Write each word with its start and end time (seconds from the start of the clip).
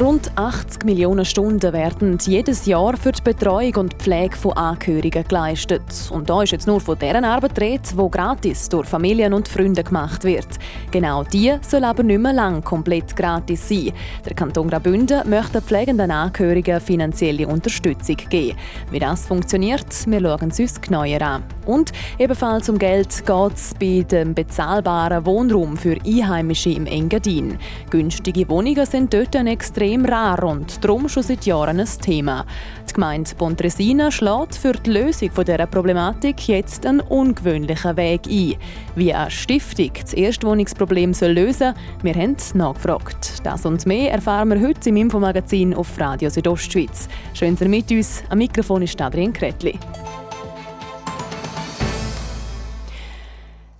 Rund 0.00 0.32
80 0.34 0.84
Millionen 0.86 1.24
Stunden 1.24 1.72
werden 1.72 2.18
jedes 2.20 2.66
Jahr 2.66 2.96
für 2.96 3.12
die 3.12 3.22
Betreuung 3.22 3.76
und 3.76 3.94
Pflege 3.94 4.36
von 4.36 4.54
Angehörigen 4.54 5.22
geleistet. 5.22 5.82
Und 6.10 6.28
da 6.28 6.42
ist 6.42 6.50
jetzt 6.50 6.66
nur 6.66 6.80
von 6.80 6.98
deren 6.98 7.24
Arbeit 7.24 7.60
rede, 7.60 7.82
die 7.96 8.10
gratis 8.10 8.68
durch 8.68 8.88
Familien 8.88 9.32
und 9.32 9.46
Freunde 9.46 9.84
gemacht 9.84 10.24
wird. 10.24 10.48
Genau 10.90 11.22
die 11.22 11.54
soll 11.60 11.84
aber 11.84 12.02
nicht 12.02 12.18
mehr 12.18 12.32
lang 12.32 12.64
komplett 12.64 13.14
gratis 13.14 13.68
sein. 13.68 13.92
Der 14.24 14.34
Kanton 14.34 14.68
Graubünden 14.68 15.30
möchte 15.30 15.62
pflegenden 15.62 16.10
Angehörigen 16.10 16.80
finanzielle 16.80 17.46
Unterstützung 17.46 18.16
geben. 18.16 18.58
Wie 18.90 18.98
das 18.98 19.26
funktioniert, 19.26 19.86
wir 20.08 20.20
schauen 20.20 20.50
es 20.50 20.58
uns 20.58 20.80
genauer 20.80 21.22
an. 21.22 21.44
Und 21.66 21.92
ebenfalls 22.18 22.68
um 22.68 22.78
Geld 22.78 23.24
geht 23.24 23.54
es 23.54 23.72
bei 23.78 24.02
dem 24.02 24.34
bezahlbaren 24.34 25.24
Wohnraum 25.24 25.76
für 25.76 25.96
Einheimische 26.04 26.70
im 26.70 26.86
Engadin. 26.86 27.58
Günstige 27.90 28.48
Wohnungen 28.48 28.86
sind 28.86 29.14
dort 29.14 29.36
ein 29.36 29.46
extrem 29.46 29.83
extrem 29.84 30.04
rar 30.06 30.42
und 30.44 30.82
darum 30.82 31.08
schon 31.08 31.22
seit 31.22 31.44
Jahren 31.44 31.78
ein 31.78 31.88
Thema. 32.00 32.46
Die 32.88 32.94
Gemeinde 32.94 33.34
Pontresina 33.36 34.10
schlägt 34.10 34.56
für 34.56 34.72
die 34.72 34.90
Lösung 34.90 35.30
dieser 35.36 35.66
Problematik 35.66 36.48
jetzt 36.48 36.86
einen 36.86 37.00
ungewöhnlichen 37.00 37.96
Weg 37.96 38.26
ein. 38.26 38.54
Wie 38.94 39.12
eine 39.12 39.30
Stiftung 39.30 39.90
das 40.00 40.14
Erstwohnungsproblem 40.14 41.12
soll 41.12 41.32
lösen 41.32 41.74
soll, 41.74 42.02
wir 42.02 42.14
haben 42.14 42.36
nachgefragt. 42.54 43.44
Das 43.44 43.66
und 43.66 43.84
mehr 43.84 44.12
erfahren 44.12 44.48
wir 44.48 44.66
heute 44.66 44.88
im 44.88 44.96
Infomagazin 44.96 45.74
auf 45.74 46.00
Radio 46.00 46.30
Südostschweiz. 46.30 47.08
Schön, 47.34 47.54
dass 47.54 47.62
ihr 47.62 47.68
mit 47.68 47.90
uns. 47.90 48.24
Am 48.30 48.38
Mikrofon 48.38 48.82
ist 48.82 49.00
Adrian 49.00 49.32
Kretli. 49.32 49.78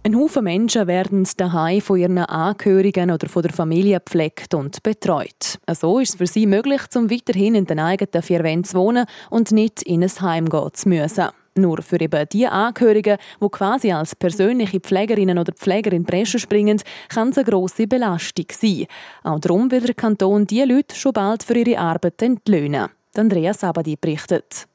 Ein 0.06 0.19
Haufen 0.19 0.44
Menschen 0.44 0.86
werden 0.86 1.27
daheim 1.38 1.80
von 1.80 1.98
ihren 1.98 2.19
Angehörigen 2.19 3.10
oder 3.10 3.27
von 3.27 3.41
der 3.41 3.55
Familie 3.55 4.00
gepflegt 4.00 4.52
und 4.52 4.83
betreut. 4.83 5.58
So 5.72 5.98
ist 5.98 6.11
es 6.11 6.14
für 6.16 6.27
sie 6.27 6.44
möglich, 6.46 6.83
zum 6.91 7.11
weiterhin 7.11 7.55
in 7.55 7.64
den 7.64 7.78
eigenen 7.78 8.22
vier 8.22 8.44
Wänden 8.44 8.64
zu 8.64 8.77
wohnen 8.77 9.06
und 9.30 9.50
nicht 9.50 9.80
in 9.80 10.02
ein 10.02 10.20
Heim 10.20 10.50
gehen 10.50 10.74
zu 10.74 10.91
müssen. 10.91 11.30
Nur 11.55 11.80
für 11.80 11.98
eben 11.98 12.28
die 12.30 12.46
Angehörigen, 12.46 13.16
die 13.42 13.48
quasi 13.48 13.92
als 13.92 14.14
persönliche 14.14 14.78
Pflegerinnen 14.78 15.38
oder 15.38 15.55
Pfleger 15.55 15.92
in 15.92 16.05
Bresche 16.05 16.39
springen, 16.39 16.83
kann 17.08 17.30
es 17.30 17.39
eine 17.39 17.46
grosse 17.46 17.86
Belastung 17.86 18.46
sein. 18.52 18.84
Auch 19.22 19.41
darum 19.41 19.70
will 19.70 19.80
der 19.80 19.94
Kanton 19.94 20.46
diese 20.46 20.66
Leute 20.66 20.94
schon 20.96 21.14
bald 21.14 21.42
für 21.42 21.56
ihre 21.56 21.78
Arbeit 21.78 22.20
entlöhnen. 22.20 22.91
Andreas 23.16 23.61
Sabadi 23.61 23.96
berichtet. 23.96 24.66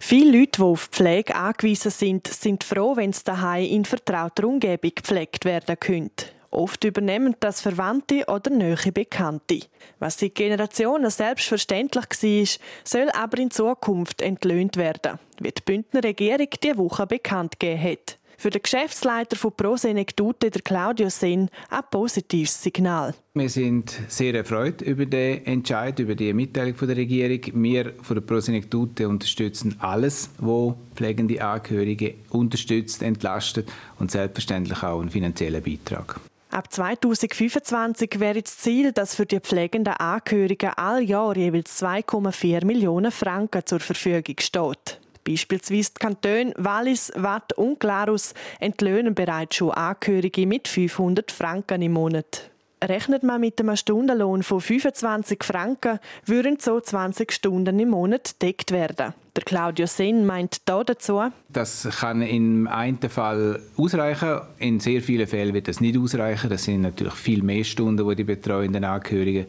Viele 0.00 0.38
Leute, 0.38 0.58
die 0.58 0.62
auf 0.62 0.86
Pflege 0.86 1.34
angewiesen 1.34 1.90
sind, 1.90 2.28
sind 2.28 2.64
froh, 2.64 2.96
wenn 2.96 3.10
es 3.10 3.24
daheim 3.24 3.64
in 3.64 3.84
vertrauter 3.84 4.44
Umgebung 4.44 4.92
gepflegt 4.94 5.44
werden 5.44 5.78
könnte. 5.78 6.26
Oft 6.50 6.84
übernehmen 6.84 7.36
das 7.40 7.60
Verwandte 7.60 8.24
oder 8.26 8.50
nahe 8.50 8.92
Bekannte. 8.92 9.60
Was 9.98 10.18
seit 10.18 10.34
Generationen 10.34 11.10
selbstverständlich 11.10 12.06
war, 12.06 12.46
soll 12.84 13.10
aber 13.10 13.38
in 13.38 13.50
Zukunft 13.50 14.22
entlöhnt 14.22 14.76
werden, 14.76 15.18
wie 15.40 15.50
die 15.50 15.62
Bündner 15.62 16.02
Regierung 16.02 16.48
diese 16.62 16.78
Woche 16.78 17.06
bekannt 17.06 17.60
gegeben 17.60 17.82
hat. 17.82 18.17
Für 18.40 18.50
den 18.50 18.62
Geschäftsleiter 18.62 19.34
von 19.34 19.50
Prosenectute, 19.50 20.48
der 20.52 20.62
Claudio 20.62 21.10
Sen, 21.10 21.50
ein 21.70 21.80
positives 21.90 22.62
Signal. 22.62 23.12
Wir 23.34 23.48
sind 23.48 23.98
sehr 24.06 24.32
erfreut 24.32 24.80
über 24.80 25.06
den 25.06 25.44
Entscheid, 25.44 25.98
über 25.98 26.14
die 26.14 26.32
Mitteilung 26.32 26.76
von 26.76 26.86
der 26.86 26.98
Regierung. 26.98 27.40
Wir 27.64 27.94
von 28.00 28.14
der 28.14 28.20
Prosenectute 28.20 29.08
unterstützen 29.08 29.74
alles, 29.80 30.30
wo 30.38 30.76
pflegende 30.94 31.42
Angehörige 31.42 32.14
unterstützt, 32.30 33.02
entlastet 33.02 33.68
und 33.98 34.12
selbstverständlich 34.12 34.84
auch 34.84 35.00
einen 35.00 35.10
finanziellen 35.10 35.60
Beitrag. 35.60 36.20
Ab 36.50 36.72
2025 36.72 38.20
wäre 38.20 38.40
das 38.40 38.56
Ziel, 38.58 38.92
dass 38.92 39.16
für 39.16 39.26
die 39.26 39.40
pflegenden 39.40 39.94
Angehörigen 39.94 40.70
all 40.76 41.02
Jahr 41.02 41.36
jeweils 41.36 41.82
2,4 41.82 42.64
Millionen 42.64 43.10
Franken 43.10 43.66
zur 43.66 43.80
Verfügung 43.80 44.36
steht. 44.38 45.00
Beispielsweise 45.28 45.90
die 45.90 45.98
Kantone 46.00 46.54
Wallis, 46.56 47.12
Watt 47.14 47.52
und 47.52 47.80
Glarus 47.80 48.32
entlöhnen 48.60 49.14
bereits 49.14 49.56
schon 49.56 49.72
Angehörige 49.72 50.46
mit 50.46 50.68
500 50.68 51.30
Franken 51.30 51.82
im 51.82 51.92
Monat. 51.92 52.50
Rechnet 52.82 53.24
man 53.24 53.40
mit 53.40 53.60
einem 53.60 53.76
Stundenlohn 53.76 54.42
von 54.42 54.60
25 54.60 55.44
Franken, 55.44 55.98
würden 56.24 56.58
so 56.58 56.80
20 56.80 57.30
Stunden 57.30 57.78
im 57.78 57.90
Monat 57.90 58.40
deckt 58.40 58.70
werden. 58.70 59.12
Der 59.36 59.44
Claudio 59.44 59.86
Sen 59.86 60.24
meint 60.24 60.62
da 60.64 60.82
dazu. 60.82 61.20
Das 61.50 61.86
kann 62.00 62.22
im 62.22 62.66
einen 62.66 62.98
Fall 63.10 63.60
ausreichen, 63.76 64.40
in 64.58 64.80
sehr 64.80 65.02
vielen 65.02 65.26
Fällen 65.26 65.52
wird 65.52 65.68
das 65.68 65.82
nicht 65.82 65.98
ausreichen. 65.98 66.48
Das 66.48 66.64
sind 66.64 66.80
natürlich 66.80 67.14
viel 67.14 67.42
mehr 67.42 67.64
Stunden, 67.64 68.08
die 68.08 68.16
die 68.16 68.24
betreuenden 68.24 68.84
Angehörigen 68.84 69.46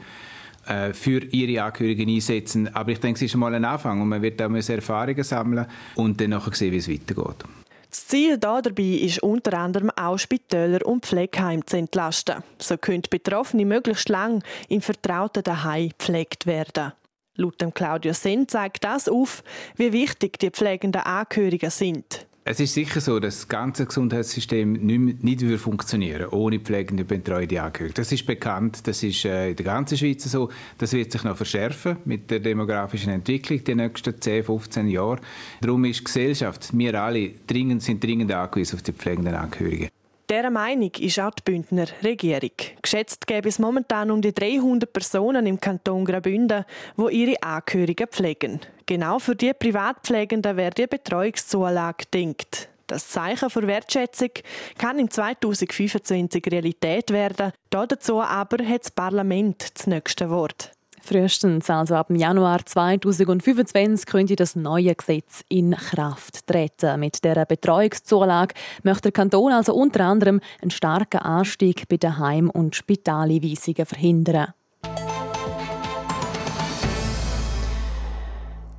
für 0.93 1.23
ihre 1.23 1.63
Angehörigen 1.63 2.09
einsetzen. 2.09 2.73
Aber 2.75 2.91
ich 2.91 2.99
denke, 2.99 3.17
es 3.17 3.31
ist 3.31 3.35
mal 3.35 3.53
ein 3.53 3.65
Anfang 3.65 4.01
und 4.01 4.09
man 4.09 4.21
wird 4.21 4.41
auch 4.41 4.51
Erfahrungen 4.51 5.23
sammeln 5.23 5.65
und 5.95 6.21
dann 6.21 6.29
nachher 6.31 6.53
sehen, 6.53 6.71
wie 6.71 6.77
es 6.77 6.89
weitergeht. 6.89 7.43
Das 7.89 8.05
Ziel 8.05 8.37
dabei 8.37 8.83
ist 8.83 9.23
unter 9.23 9.57
anderem 9.57 9.89
auch 9.95 10.19
Spitäler 10.19 10.85
und 10.85 11.07
Pflegeheime 11.07 11.65
zu 11.65 11.77
entlasten. 11.77 12.43
So 12.59 12.77
können 12.77 13.01
Betroffene 13.09 13.65
möglichst 13.65 14.09
lang 14.09 14.43
im 14.67 14.81
vertrauten 14.81 15.43
Daheim 15.43 15.89
gepflegt 15.89 16.45
werden. 16.45 16.93
Laut 17.33 17.63
Claudio 17.73 18.13
Sen 18.13 18.47
zeigt 18.47 18.83
das 18.83 19.09
auf, 19.09 19.43
wie 19.75 19.91
wichtig 19.91 20.37
die 20.37 20.51
pflegenden 20.51 21.01
Angehörigen 21.01 21.71
sind. 21.71 22.27
Es 22.45 22.59
ist 22.59 22.73
sicher 22.73 22.99
so, 22.99 23.19
dass 23.19 23.35
das 23.35 23.47
ganze 23.47 23.85
Gesundheitssystem 23.85 24.73
nicht, 24.73 25.23
nicht 25.23 25.41
würde 25.41 25.57
funktionieren 25.57 26.29
ohne 26.29 26.59
pflegende 26.59 27.03
betreuende 27.03 27.61
Angehörige. 27.61 27.93
Das 27.93 28.11
ist 28.11 28.25
bekannt, 28.25 28.87
das 28.87 29.03
ist 29.03 29.25
äh, 29.25 29.51
in 29.51 29.55
der 29.55 29.65
ganzen 29.65 29.97
Schweiz 29.97 30.23
so. 30.23 30.49
Das 30.77 30.93
wird 30.93 31.11
sich 31.11 31.23
noch 31.23 31.37
verschärfen 31.37 31.97
mit 32.05 32.31
der 32.31 32.39
demografischen 32.39 33.11
Entwicklung 33.11 33.63
die 33.63 33.75
nächsten 33.75 34.19
10, 34.19 34.45
15 34.45 34.87
Jahre. 34.87 35.19
Darum 35.61 35.85
ist 35.85 35.99
die 35.99 36.03
Gesellschaft, 36.05 36.69
wir 36.75 36.99
alle, 36.99 37.31
dringend, 37.45 37.83
sind 37.83 38.03
dringend 38.03 38.31
angewiesen 38.31 38.77
auf 38.77 38.83
die 38.83 38.93
pflegenden 38.93 39.35
Angehörigen. 39.35 39.89
Dieser 40.29 40.51
Meinung 40.51 40.91
ist 40.99 41.19
auch 41.19 41.31
die 41.31 41.41
Bündner 41.43 41.87
Regierung. 42.03 42.51
Geschätzt 42.83 43.25
gäbe 43.25 43.49
es 43.49 43.57
momentan 43.57 44.11
um 44.11 44.21
die 44.21 44.31
300 44.31 44.93
Personen 44.93 45.47
im 45.47 45.59
Kanton 45.59 46.05
Graubünden, 46.05 46.65
die 46.97 47.15
ihre 47.15 47.41
Angehörigen 47.41 48.07
pflegen. 48.07 48.59
Genau 48.85 49.17
für 49.17 49.35
die 49.35 49.53
Privatpflegenden 49.53 50.55
wäre 50.55 50.69
die 50.69 50.85
Betreuungszulage 50.85 52.05
denkt. 52.13 52.69
Das 52.85 53.09
Zeichen 53.09 53.49
für 53.49 53.65
Wertschätzung 53.65 54.29
kann 54.77 54.99
im 54.99 55.09
2025 55.09 56.43
Realität 56.51 57.09
werden. 57.09 57.51
Dazu 57.71 58.21
aber 58.21 58.63
hat 58.63 58.81
das 58.83 58.91
Parlament 58.91 59.77
das 59.77 59.87
nächste 59.87 60.29
Wort. 60.29 60.71
Frühestens, 61.01 61.69
also 61.69 61.95
ab 61.95 62.09
Januar 62.09 62.65
2025, 62.65 64.05
könnte 64.05 64.35
das 64.35 64.55
neue 64.55 64.93
Gesetz 64.95 65.43
in 65.49 65.71
Kraft 65.71 66.45
treten. 66.47 66.99
Mit 66.99 67.23
der 67.23 67.45
Betreuungszulage 67.45 68.55
möchte 68.83 69.03
der 69.03 69.11
Kanton 69.11 69.51
also 69.51 69.73
unter 69.73 70.05
anderem 70.05 70.41
einen 70.61 70.71
starken 70.71 71.19
Anstieg 71.19 71.87
bei 71.87 71.97
den 71.97 72.17
Heim- 72.17 72.49
und 72.49 72.75
Spitaleinweisungen 72.75 73.85
verhindern. 73.85 74.53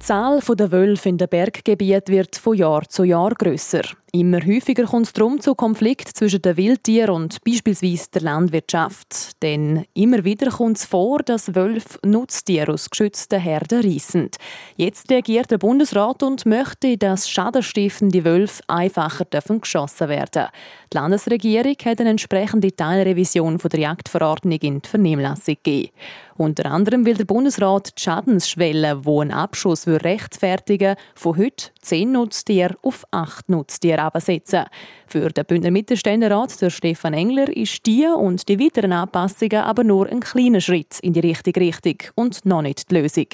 Die 0.01 0.07
Zahl 0.07 0.41
der 0.41 0.73
Wölfe 0.73 1.09
in 1.09 1.19
den 1.19 1.29
Berggebieten 1.29 2.15
wird 2.15 2.37
von 2.37 2.57
Jahr 2.57 2.89
zu 2.89 3.05
Jahr 3.05 3.35
grösser. 3.35 3.83
Immer 4.13 4.41
häufiger 4.45 4.87
kommt 4.87 5.07
es 5.07 5.13
darum 5.13 5.41
zu 5.41 5.55
Konflikten 5.55 6.13
zwischen 6.13 6.43
den 6.43 6.57
Wildtieren 6.57 7.15
und 7.15 7.45
beispielsweise 7.45 8.07
der 8.13 8.23
Landwirtschaft. 8.23 9.41
Denn 9.41 9.85
immer 9.95 10.25
wieder 10.25 10.51
kommt 10.51 10.79
es 10.79 10.85
vor, 10.85 11.21
dass 11.21 11.55
Wölfe 11.55 12.01
Nutztiere 12.05 12.73
aus 12.73 12.91
geschützten 12.91 13.39
Herden 13.39 13.83
reissen. 13.83 14.31
Jetzt 14.77 15.09
reagiert 15.13 15.53
der 15.53 15.59
Bundesrat 15.59 16.25
und 16.25 16.45
möchte, 16.45 16.99
dass 16.99 17.31
schadenstiftende 17.31 18.25
Wölfe 18.25 18.65
einfacher 18.67 19.27
geschossen 19.27 20.09
werden 20.09 20.49
Die 20.93 20.97
Landesregierung 20.97 21.77
hat 21.85 22.01
eine 22.01 22.11
entsprechende 22.11 22.75
Teilrevision 22.75 23.59
der 23.59 23.81
Jagdverordnung 23.81 24.59
in 24.59 24.83
die 24.83 24.89
Vernehmlassung 24.89 25.57
gegeben. 25.63 25.93
Unter 26.41 26.71
anderem 26.71 27.05
will 27.05 27.17
der 27.17 27.27
Bundesrat 27.27 27.99
die 27.99 28.03
Schadensschwelle, 28.03 29.05
wo 29.05 29.21
ein 29.21 29.31
Abschuss 29.31 29.87
rechtfertigen 29.87 30.97
von 31.15 31.37
heute 31.37 31.67
10 31.83 32.13
Nutztiere 32.13 32.79
auf 32.81 33.05
8 33.11 33.51
Nutztiere 33.51 34.00
herabsetzen. 34.01 34.65
Für 35.07 35.29
den 35.31 35.45
Bündner 35.45 35.71
Mittelständerat, 35.71 36.61
der 36.61 36.71
Stefan 36.71 37.15
Engler, 37.15 37.55
ist 37.55 37.87
die 37.87 38.07
und 38.07 38.49
die 38.49 38.59
weiteren 38.59 38.93
Anpassungen 38.93 39.63
aber 39.63 39.85
nur 39.85 40.09
ein 40.09 40.21
kleiner 40.21 40.61
Schritt 40.61 40.99
in 41.01 41.13
die 41.13 41.21
richtige 41.21 41.61
Richtung 41.61 41.97
und 42.15 42.45
noch 42.45 42.63
nicht 42.63 42.91
die 42.91 42.97
Lösung. 42.97 43.27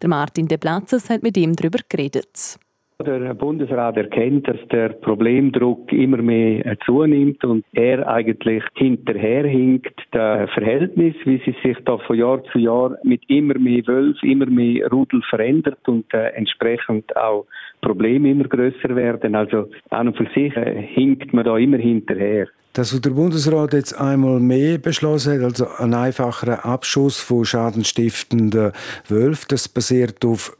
Der 0.00 0.08
Martin 0.08 0.48
De 0.48 0.58
Platzes 0.58 1.10
hat 1.10 1.22
mit 1.22 1.36
ihm 1.36 1.56
darüber 1.56 1.78
geredet. 1.88 2.58
Der 3.04 3.34
Bundesrat 3.34 3.96
erkennt, 3.96 4.48
dass 4.48 4.56
der 4.72 4.88
Problemdruck 4.88 5.92
immer 5.92 6.18
mehr 6.18 6.64
äh, 6.64 6.76
zunimmt 6.86 7.44
und 7.44 7.64
er 7.72 8.08
eigentlich 8.08 8.62
hinterherhinkt, 8.74 9.94
das 10.12 10.50
Verhältnis, 10.50 11.14
wie 11.24 11.40
sie 11.44 11.54
sich 11.62 11.76
da 11.84 11.98
von 11.98 12.16
Jahr 12.16 12.42
zu 12.52 12.58
Jahr 12.58 12.96
mit 13.02 13.20
immer 13.28 13.58
mehr 13.58 13.86
Wölf, 13.86 14.22
immer 14.22 14.46
mehr 14.46 14.88
Rudel 14.90 15.20
verändert 15.28 15.86
und 15.86 16.12
äh, 16.14 16.28
entsprechend 16.30 17.14
auch 17.16 17.46
Probleme 17.82 18.30
immer 18.30 18.44
größer 18.44 18.96
werden. 18.96 19.34
Also 19.34 19.68
an 19.90 20.08
und 20.08 20.16
für 20.16 20.28
sich 20.34 20.56
äh, 20.56 20.82
hinkt 20.82 21.32
man 21.32 21.44
da 21.44 21.58
immer 21.58 21.78
hinterher. 21.78 22.48
Das, 22.74 22.92
was 22.92 23.00
der 23.02 23.10
Bundesrat 23.10 23.72
jetzt 23.72 23.92
einmal 23.92 24.40
mehr 24.40 24.78
beschlossen 24.78 25.34
hat, 25.34 25.44
also 25.44 25.66
ein 25.78 25.94
einfacherer 25.94 26.64
Abschuss 26.64 27.20
von 27.20 27.44
schadenstiftenden 27.44 28.72
Wölfen, 29.06 29.46
das 29.48 29.68
basiert 29.68 30.24
auf 30.24 30.56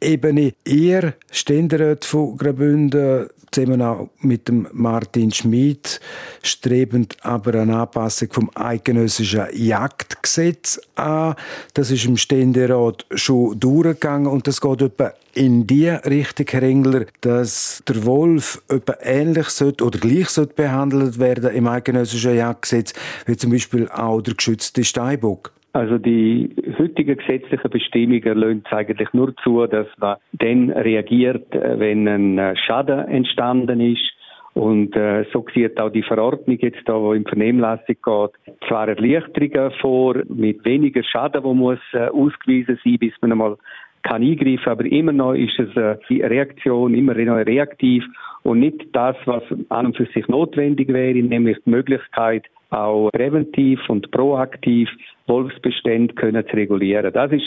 Verordnungsebene. 0.00 0.52
Ihr 0.64 1.14
Ständerat 1.30 2.04
von 2.04 2.36
Graubünden 2.36 3.28
zusammen 3.50 3.80
auch 3.80 4.10
mit 4.20 4.48
dem 4.48 4.68
Martin 4.72 5.32
Schmid 5.32 6.00
strebend 6.42 7.16
aber 7.22 7.54
eine 7.54 7.78
Anpassung 7.78 8.28
vom 8.30 8.50
eidgenössischen 8.54 9.46
Jagdgesetz 9.54 10.80
an. 10.96 11.36
Das 11.72 11.90
ist 11.90 12.04
im 12.04 12.16
Ständerat 12.16 13.06
schon 13.14 13.58
durchgegangen 13.58 14.26
und 14.26 14.46
das 14.46 14.60
geht 14.60 14.82
etwa 14.82 15.12
in 15.32 15.66
die 15.66 15.88
Richtung, 15.88 16.46
Herr 16.50 16.62
Engler, 16.62 17.06
dass 17.20 17.82
der 17.88 18.04
Wolf 18.04 18.62
etwa 18.68 18.96
ähnlich 19.00 19.48
sollte 19.48 19.84
oder 19.84 19.98
gleich 19.98 20.28
sollte 20.28 20.54
behandelt 20.54 21.18
werden 21.18 21.54
im 21.54 21.66
eidgenössischen 21.66 22.36
Jagdgesetz 22.36 22.92
wie 23.26 23.36
zum 23.36 23.52
Beispiel 23.52 23.88
auch 23.88 24.20
der 24.20 24.34
geschützte 24.34 24.84
Steinbock. 24.84 25.55
Also 25.76 25.98
die 25.98 26.56
heutigen 26.78 27.18
gesetzlichen 27.18 27.70
Bestimmungen 27.70 28.38
lassen 28.38 28.64
eigentlich 28.70 29.12
nur 29.12 29.36
zu, 29.44 29.66
dass 29.66 29.86
man 29.98 30.16
dann 30.32 30.70
reagiert, 30.70 31.54
äh, 31.54 31.78
wenn 31.78 32.08
ein 32.08 32.38
äh, 32.38 32.56
Schaden 32.56 33.06
entstanden 33.08 33.80
ist. 33.80 34.10
Und 34.54 34.96
äh, 34.96 35.26
so 35.34 35.44
sieht 35.54 35.78
auch 35.78 35.92
die 35.92 36.02
Verordnung 36.02 36.56
jetzt 36.62 36.80
da, 36.86 36.94
wo 36.94 37.12
im 37.12 37.26
Vernehmlassung 37.26 37.94
geht, 38.02 38.56
zwar 38.66 38.88
Erleichterungen 38.88 39.70
vor, 39.82 40.14
mit 40.30 40.64
weniger 40.64 41.02
Schaden, 41.02 41.44
wo 41.44 41.52
muss 41.52 41.80
äh, 41.92 42.08
ausgewiesen 42.08 42.78
sein, 42.82 42.96
bis 42.98 43.12
man 43.20 43.32
einmal 43.32 43.58
kann 44.06 44.22
eingreifen, 44.22 44.68
aber 44.68 44.84
immer 44.86 45.12
noch 45.12 45.34
ist 45.34 45.58
es 45.58 45.68
die 46.08 46.22
Reaktion 46.22 46.94
immer 46.94 47.14
noch 47.14 47.36
reaktiv 47.36 48.04
und 48.42 48.60
nicht 48.60 48.86
das, 48.92 49.16
was 49.24 49.42
an 49.68 49.86
und 49.86 49.96
für 49.96 50.06
sich 50.06 50.26
notwendig 50.28 50.88
wäre, 50.88 51.18
nämlich 51.18 51.58
die 51.66 51.70
Möglichkeit, 51.70 52.44
auch 52.70 53.10
präventiv 53.10 53.80
und 53.88 54.10
proaktiv 54.10 54.88
Wolfsbestände 55.26 56.14
können 56.14 56.46
zu 56.46 56.56
regulieren. 56.56 57.12
Das 57.12 57.32
ist 57.32 57.44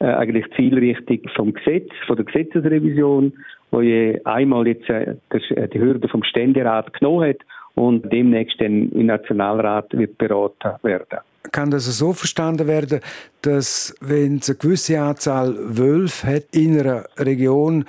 äh, 0.00 0.06
eigentlich 0.06 0.44
Zielrichtung 0.56 1.20
vom 1.34 1.52
Gesetz, 1.52 1.88
von 2.06 2.16
der 2.16 2.24
Gesetzesrevision, 2.24 3.32
wo 3.70 3.80
je 3.80 4.20
einmal 4.24 4.66
jetzt 4.66 4.88
äh, 4.88 5.14
äh, 5.30 5.68
die 5.68 5.78
Hürde 5.78 6.08
vom 6.08 6.24
Ständerat 6.24 6.92
genommen 6.94 7.28
hat 7.28 7.38
und 7.74 8.12
demnächst 8.12 8.60
dann 8.60 8.90
im 8.90 9.06
Nationalrat 9.06 9.92
wird 9.96 10.18
beraten 10.18 10.72
werden. 10.82 11.20
Kann 11.50 11.70
das 11.70 11.84
so 11.84 12.12
verstanden 12.12 12.66
werden, 12.66 13.00
dass 13.42 13.94
wenn 14.00 14.38
es 14.38 14.48
eine 14.48 14.58
gewisse 14.58 15.00
Anzahl 15.00 15.56
Wölfe 15.76 16.26
hat 16.26 16.44
in 16.52 16.78
einer 16.78 17.04
Region, 17.18 17.84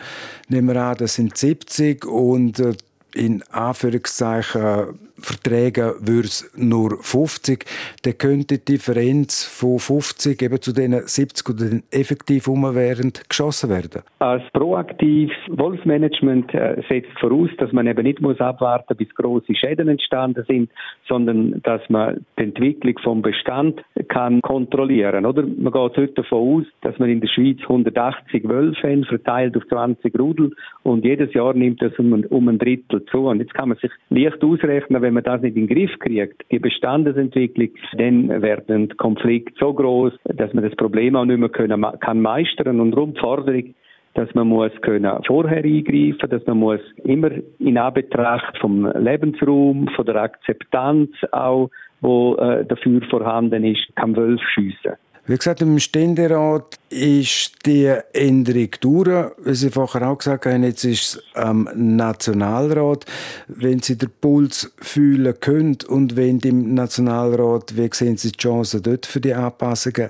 nehmen 0.48 0.70
wir 0.70 0.84
an, 0.84 0.98
das 0.98 1.16
sind 1.16 1.38
70 1.38 2.06
und 2.06 2.60
äh, 2.60 2.74
in 3.14 3.44
Anführungszeichen 3.52 5.00
Verträgen 5.20 5.94
würde 6.00 6.28
es 6.28 6.52
nur 6.56 6.98
50, 7.02 7.66
dann 8.04 8.18
könnte 8.18 8.58
die 8.58 8.74
Differenz 8.74 9.46
von 9.46 9.80
50 9.80 10.42
eben 10.42 10.62
zu 10.62 10.74
den 10.74 10.94
70 10.94 11.50
oder 11.50 11.70
den 11.70 11.84
effektiv 11.92 12.48
umwährend 12.48 13.30
geschossen 13.30 13.70
werden. 13.70 14.02
Als 14.20 14.44
proaktives 14.54 15.36
Wolfsmanagement 15.50 16.54
äh, 16.54 16.82
setzt 16.90 17.18
voraus, 17.20 17.50
dass 17.58 17.72
man 17.72 17.88
eben 17.88 18.04
nicht 18.04 18.22
muss 18.22 18.40
abwarten, 18.40 18.98
bis 18.98 19.14
große 19.16 19.54
Schäden 19.56 19.88
entstanden 19.88 20.44
sind, 20.48 20.72
sondern 21.08 21.62
dass 21.64 21.82
man 21.90 22.26
die 22.40 22.44
Entwicklung 22.44 22.98
vom 23.04 23.22
Bestand 23.22 23.82
kann 24.08 24.42
kontrollieren. 24.42 25.26
Oder 25.26 25.44
man 25.44 25.72
geht 25.72 25.98
heute 25.98 26.14
davon 26.14 26.62
aus, 26.62 26.66
dass 26.82 26.98
man 26.98 27.10
in 27.10 27.22
der 27.22 27.28
Schweiz 27.28 27.60
180 27.62 28.48
Wölfe 28.48 28.90
haben, 28.90 29.04
verteilt 29.06 29.56
auf 29.56 29.68
20 29.68 30.18
Rudel 30.18 30.52
und 30.82 31.06
jedes 31.06 31.34
Jahr 31.34 31.54
nimmt 31.54 31.82
das 31.82 31.98
um 32.00 32.14
ein, 32.14 32.26
um 32.26 32.48
ein 32.48 32.58
Drittel 32.58 33.06
zu. 33.06 33.28
Und 33.28 33.40
jetzt 33.40 33.54
kann 33.54 33.70
man 33.70 33.78
sich 33.78 33.92
leicht 34.10 34.44
ausrechnen, 34.44 35.02
wenn 35.04 35.14
man 35.14 35.24
das 35.24 35.42
nicht 35.42 35.56
in 35.56 35.68
den 35.68 35.76
Griff 35.76 35.92
kriegt, 36.00 36.44
die 36.52 36.58
Bestandesentwicklung, 36.60 37.70
dann 37.98 38.42
werden 38.42 38.96
Konflikte 38.98 39.54
so 39.60 39.74
groß, 39.74 40.14
dass 40.24 40.54
man 40.54 40.64
das 40.64 40.76
Problem 40.76 41.16
auch 41.16 41.26
nicht 41.26 41.40
mehr 41.40 41.50
können, 41.50 41.86
kann 42.00 42.22
meistern. 42.22 42.80
Und 42.80 42.92
darum 42.92 43.14
die 43.14 43.20
Forderung, 43.20 43.76
dass 44.16 44.34
man 44.34 44.48
muss 44.48 44.72
können 44.82 45.12
vorher 45.26 45.64
eingreifen, 45.64 46.30
dass 46.30 46.46
man 46.48 46.58
muss 46.58 46.82
immer 47.04 47.32
in 47.60 47.78
Anbetracht 47.78 48.58
vom 48.60 48.86
Lebensraum, 48.96 49.88
von 49.96 50.06
der 50.06 50.16
Akzeptanz 50.16 51.10
auch, 51.32 51.70
wo 52.02 52.36
äh, 52.36 52.66
dafür 52.66 53.02
vorhanden 53.10 53.64
ist, 53.64 53.96
kann 53.96 54.16
Wölf 54.16 54.42
schiessen. 54.54 54.94
Wie 55.26 55.38
gesagt, 55.38 55.62
im 55.62 55.80
Ständerat 55.80 56.78
ist 56.90 57.66
die 57.66 57.90
Änderung 58.14 58.68
durch. 58.82 59.32
Wie 59.46 59.54
Sie 59.54 59.70
vorher 59.70 60.10
auch 60.10 60.18
gesagt 60.18 60.46
haben, 60.46 60.64
jetzt 60.64 60.84
ist 60.84 61.16
es 61.16 61.36
am 61.36 61.70
Nationalrat. 61.74 63.06
Wenn 63.48 63.80
Sie 63.80 63.98
den 63.98 64.10
Puls 64.20 64.76
fühlen 64.82 65.34
können 65.40 65.78
und 65.88 66.18
wenn 66.18 66.40
im 66.40 66.74
Nationalrat, 66.74 67.78
wie 67.78 67.88
sehen 67.94 68.18
Sie 68.18 68.34
die 68.34 68.38
Chancen 68.38 68.84
dort 68.84 69.06
für 69.06 69.22
die 69.22 69.34
Anpassungen 69.34 70.10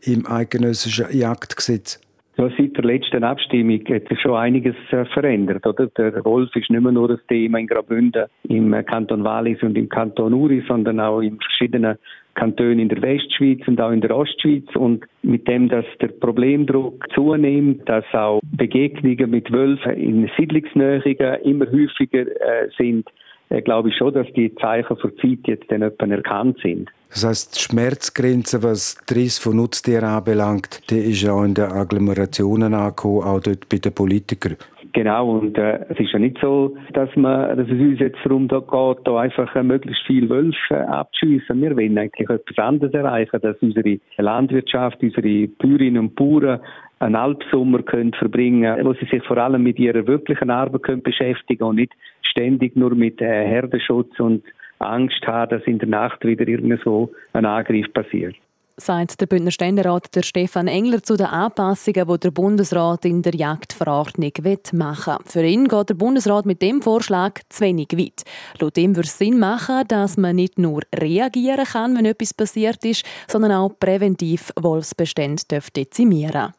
im 0.00 0.26
eidgenössischen 0.26 1.14
Jagdgesetz? 1.14 2.00
Ja, 2.38 2.48
seit 2.56 2.74
der 2.74 2.84
letzten 2.84 3.22
Abstimmung 3.22 3.80
hat 3.86 4.08
sich 4.08 4.20
schon 4.20 4.34
einiges 4.34 4.74
äh, 4.90 5.04
verändert. 5.04 5.66
Oder? 5.66 5.88
Der 5.88 6.24
Wolf 6.24 6.48
ist 6.56 6.70
nicht 6.70 6.82
mehr 6.82 6.90
nur 6.90 7.08
das 7.08 7.20
Thema 7.28 7.58
in 7.58 7.66
Graubünden, 7.66 8.24
im 8.48 8.72
Kanton 8.86 9.24
Wallis 9.24 9.62
und 9.62 9.76
im 9.76 9.90
Kanton 9.90 10.32
Uri, 10.32 10.64
sondern 10.66 11.00
auch 11.00 11.20
in 11.20 11.38
verschiedenen 11.38 11.98
Kantonen 12.34 12.78
in 12.80 12.88
der 12.88 13.02
Westschweiz 13.02 13.66
und 13.66 13.80
auch 13.80 13.90
in 13.90 14.00
der 14.00 14.16
Ostschweiz. 14.16 14.64
Und 14.74 15.04
mit 15.22 15.46
dem, 15.48 15.68
dass 15.68 15.84
der 16.00 16.08
Problemdruck 16.08 17.04
zunimmt, 17.14 17.88
dass 17.88 18.04
auch 18.12 18.40
Begegnungen 18.56 19.30
mit 19.30 19.50
Wölfen 19.52 19.92
in 19.92 20.30
Siedlungsnähe 20.36 21.00
immer 21.44 21.66
häufiger 21.66 22.22
äh, 22.22 22.68
sind, 22.76 23.08
äh, 23.50 23.62
glaube 23.62 23.90
ich 23.90 23.96
schon, 23.96 24.14
dass 24.14 24.26
die 24.34 24.54
Zeichen 24.56 24.96
für 24.96 25.10
die 25.10 25.42
Zeit 25.42 25.48
jetzt 25.70 25.70
dann 25.98 26.10
erkannt 26.10 26.58
sind. 26.62 26.90
Das 27.10 27.24
heißt, 27.24 27.56
die 27.56 27.60
Schmerzgrenze, 27.60 28.62
was 28.62 28.98
die 29.08 29.14
Riss 29.14 29.38
von 29.38 29.56
Nutztieren 29.56 30.04
anbelangt, 30.04 30.80
die 30.90 30.98
ist 30.98 31.28
auch 31.28 31.44
in 31.44 31.54
den 31.54 31.66
Agglomerationen 31.66 32.74
angekommen, 32.74 33.22
auch 33.22 33.40
dort 33.40 33.68
bei 33.68 33.78
den 33.78 33.92
Politikern. 33.92 34.56
Genau, 34.94 35.28
und 35.28 35.58
äh, 35.58 35.80
es 35.88 35.98
ist 35.98 36.12
ja 36.12 36.20
nicht 36.20 36.38
so, 36.40 36.76
dass, 36.92 37.08
man, 37.16 37.56
dass 37.56 37.66
es 37.66 37.80
uns 37.80 37.98
jetzt 37.98 38.18
darum 38.22 38.46
geht, 38.46 38.98
da 39.04 39.18
einfach 39.18 39.52
äh, 39.56 39.62
möglichst 39.64 40.06
viel 40.06 40.30
Wölfe 40.30 40.56
äh, 40.70 40.76
abzuschiessen. 40.76 41.60
Wir 41.60 41.76
wollen 41.76 41.98
eigentlich 41.98 42.30
etwas 42.30 42.58
anderes 42.58 42.94
erreichen, 42.94 43.40
dass 43.42 43.56
unsere 43.60 43.98
Landwirtschaft, 44.18 45.02
unsere 45.02 45.48
Bäuerinnen 45.48 45.98
und 45.98 46.14
Bauern 46.14 46.60
einen 47.00 47.16
Alpsommer 47.16 47.82
können 47.82 48.12
verbringen, 48.12 48.86
wo 48.86 48.92
sie 48.94 49.06
sich 49.06 49.24
vor 49.24 49.36
allem 49.36 49.64
mit 49.64 49.80
ihrer 49.80 50.06
wirklichen 50.06 50.50
Arbeit 50.50 50.84
können 50.84 51.02
beschäftigen 51.02 51.64
und 51.64 51.76
nicht 51.76 51.92
ständig 52.22 52.76
nur 52.76 52.94
mit 52.94 53.20
äh, 53.20 53.48
Herdenschutz 53.48 54.20
und 54.20 54.44
Angst 54.78 55.26
haben, 55.26 55.50
dass 55.50 55.66
in 55.66 55.80
der 55.80 55.88
Nacht 55.88 56.24
wieder 56.24 56.46
irgendwo 56.46 57.10
ein 57.32 57.46
Angriff 57.46 57.92
passiert 57.92 58.36
sagt 58.76 59.20
der 59.20 59.26
Bündner 59.26 59.50
Ständerat 59.50 60.14
der 60.14 60.22
Stefan 60.22 60.68
Engler 60.68 61.02
zu 61.02 61.16
den 61.16 61.26
Anpassungen, 61.26 62.08
die 62.08 62.18
der 62.18 62.30
Bundesrat 62.30 63.04
in 63.04 63.22
der 63.22 63.34
Jagdverordnung 63.34 64.32
machen 64.72 65.14
will. 65.14 65.26
Für 65.26 65.44
ihn 65.44 65.68
geht 65.68 65.90
der 65.90 65.94
Bundesrat 65.94 66.46
mit 66.46 66.62
dem 66.62 66.82
Vorschlag 66.82 67.40
zu 67.48 67.62
wenig 67.62 67.88
weit. 67.92 68.22
Laut 68.58 68.76
ihm 68.78 68.96
würde 68.96 69.08
es 69.08 69.18
Sinn 69.18 69.38
machen, 69.38 69.84
dass 69.88 70.16
man 70.16 70.36
nicht 70.36 70.58
nur 70.58 70.82
reagieren 70.94 71.64
kann, 71.64 71.96
wenn 71.96 72.06
etwas 72.06 72.34
passiert 72.34 72.84
ist, 72.84 73.04
sondern 73.28 73.52
auch 73.52 73.78
präventiv 73.78 74.52
Wolfsbestände 74.60 75.60
dezimieren 75.74 76.52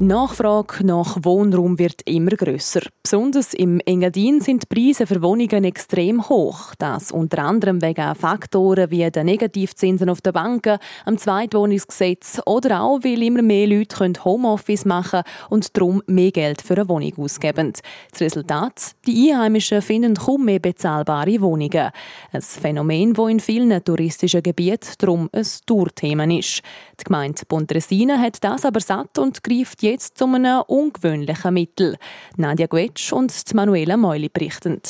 Nachfrage 0.00 0.86
nach 0.86 1.16
Wohnraum 1.22 1.80
wird 1.80 2.02
immer 2.04 2.30
grösser. 2.30 2.82
Besonders 3.02 3.52
im 3.52 3.80
Engadin 3.84 4.40
sind 4.40 4.62
die 4.62 4.66
Preise 4.72 5.08
für 5.08 5.20
Wohnungen 5.22 5.64
extrem 5.64 6.28
hoch. 6.28 6.72
Das 6.78 7.10
unter 7.10 7.42
anderem 7.42 7.82
wegen 7.82 8.14
Faktoren 8.14 8.92
wie 8.92 9.10
den 9.10 9.26
Negativzinsen 9.26 10.08
auf 10.08 10.20
den 10.20 10.34
Banken, 10.34 10.78
am 11.04 11.18
Zweitwohnungsgesetz 11.18 12.40
oder 12.46 12.82
auch, 12.82 13.00
weil 13.02 13.24
immer 13.24 13.42
mehr 13.42 13.66
Leute 13.66 14.24
Homeoffice 14.24 14.84
machen 14.84 15.22
und 15.50 15.76
darum 15.76 16.00
mehr 16.06 16.30
Geld 16.30 16.62
für 16.62 16.74
eine 16.74 16.88
Wohnung 16.88 17.14
ausgeben. 17.16 17.72
Das 18.12 18.20
Resultat? 18.20 18.92
Die 19.04 19.32
Einheimischen 19.32 19.82
finden 19.82 20.14
kaum 20.14 20.44
mehr 20.44 20.60
bezahlbare 20.60 21.40
Wohnungen. 21.40 21.90
Ein 22.30 22.42
Phänomen, 22.42 23.14
das 23.14 23.30
in 23.30 23.40
vielen 23.40 23.84
touristischen 23.84 24.44
Gebieten 24.44 24.90
darum 24.98 25.28
ein 25.32 25.46
Tourthema 25.66 26.24
ist. 26.24 26.62
Die 27.00 27.04
Gemeinde 27.04 27.42
Pontresina 27.48 28.18
hat 28.18 28.44
das 28.44 28.64
aber 28.64 28.80
satt 28.80 29.18
und 29.18 29.42
greift 29.42 29.82
jetzt 29.90 30.18
zu 30.18 30.26
einem 30.26 30.62
ungewöhnlichen 30.66 31.54
Mittel. 31.54 31.96
Nadia 32.36 32.66
Guetsch 32.66 33.12
und 33.12 33.32
Manuela 33.54 33.96
Meuli 33.96 34.28
berichten. 34.28 34.80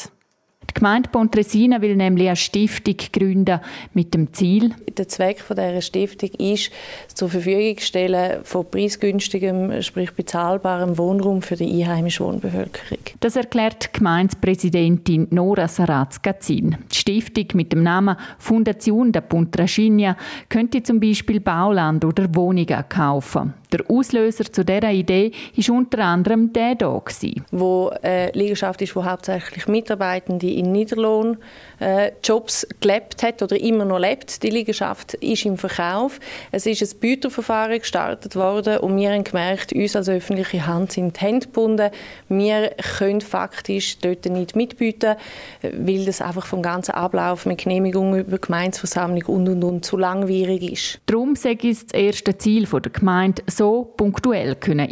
Die 0.69 0.75
Gemeinde 0.75 1.09
Pontresina 1.09 1.81
will 1.81 1.97
nämlich 1.97 2.27
eine 2.27 2.37
Stiftung 2.37 2.97
gründen 3.13 3.61
mit 3.95 4.13
dem 4.13 4.33
Ziel. 4.33 4.75
Der 4.97 5.09
Zweck 5.09 5.43
dieser 5.49 5.81
Stiftung 5.81 6.31
ist, 6.39 6.71
zur 7.15 7.31
Verfügung 7.31 7.79
stellen 7.79 8.45
von 8.45 8.71
preisgünstigem, 8.71 9.81
sprich 9.83 10.13
bezahlbarem 10.13 10.99
Wohnraum 10.99 11.41
für 11.41 11.57
die 11.57 11.83
einheimische 11.83 12.25
Wohnbevölkerung. 12.25 12.99
Das 13.21 13.37
erklärt 13.37 13.87
die 13.95 13.99
Gemeindepräsidentin 13.99 15.29
Nora 15.31 15.69
Saraz-Gazin. 15.69 16.77
Die 16.93 16.97
Stiftung 16.97 17.47
mit 17.55 17.73
dem 17.73 17.83
Namen 17.83 18.17
Fundazione 18.39 19.13
da 19.13 19.21
Pontrascinia 19.21 20.17
könnte 20.49 20.83
zum 20.83 21.01
Beispiel 21.01 21.41
Bauland 21.41 22.05
oder 22.05 22.33
Wohnungen 22.35 22.85
kaufen. 22.89 23.55
Der 23.73 23.85
Auslöser 23.91 24.51
zu 24.51 24.65
dieser 24.65 24.91
Idee 24.91 25.33
war 25.57 25.77
unter 25.77 25.99
anderem 25.99 26.53
der 26.53 26.77
hier. 27.21 27.43
Wo 27.51 27.91
eine 28.03 28.31
Liegenschaft 28.33 28.81
ist, 28.81 28.97
wo 28.97 29.05
hauptsächlich 29.05 29.69
Mitarbeitende 29.69 30.51
in 30.51 30.73
Niederlohnjobs 30.73 32.65
äh, 32.65 32.67
gelebt 32.81 33.23
hat 33.23 33.43
oder 33.43 33.61
immer 33.61 33.85
noch 33.85 33.99
lebt. 33.99 34.43
Die 34.43 34.49
Liegenschaft 34.51 35.15
ist 35.15 35.45
im 35.45 35.59
Verkauf. 35.59 36.19
Es 36.51 36.65
ist 36.65 36.83
ein 36.83 36.99
Büterverfahren 36.99 37.79
gestartet 37.79 38.37
worden 38.37 38.79
und 38.79 38.97
wir 38.97 39.13
haben 39.13 39.25
gemerkt, 39.25 39.73
uns 39.75 39.95
als 39.95 40.09
öffentliche 40.09 40.67
Hand 40.67 40.93
sind 40.93 41.17
die 41.17 41.21
Hände 41.21 41.47
gebunden. 41.47 41.91
Wir 42.29 42.71
können 42.99 43.21
faktisch 43.21 43.99
dort 43.99 44.25
nicht 44.27 44.57
mitbieten, 44.57 45.17
weil 45.63 46.07
das 46.07 46.23
einfach 46.23 46.47
vom 46.47 46.63
ganzen 46.63 46.93
Ablauf 46.93 47.45
mit 47.45 47.59
Genehmigung 47.59 48.19
über 48.19 48.39
Gemeinsversammlung 48.39 49.25
und 49.27 49.49
und 49.49 49.65
und 49.65 49.85
zu 49.85 49.99
langwierig 49.99 50.73
ist. 50.73 51.01
Darum 51.07 51.37
sage 51.37 51.69
ich 51.69 51.83
das 51.83 51.93
erste 51.93 52.39
Ziel 52.39 52.67
der 52.67 52.93
Gemeinde, 52.93 53.43
so 53.59 53.93
punktuell 53.97 54.55
können. 54.55 54.89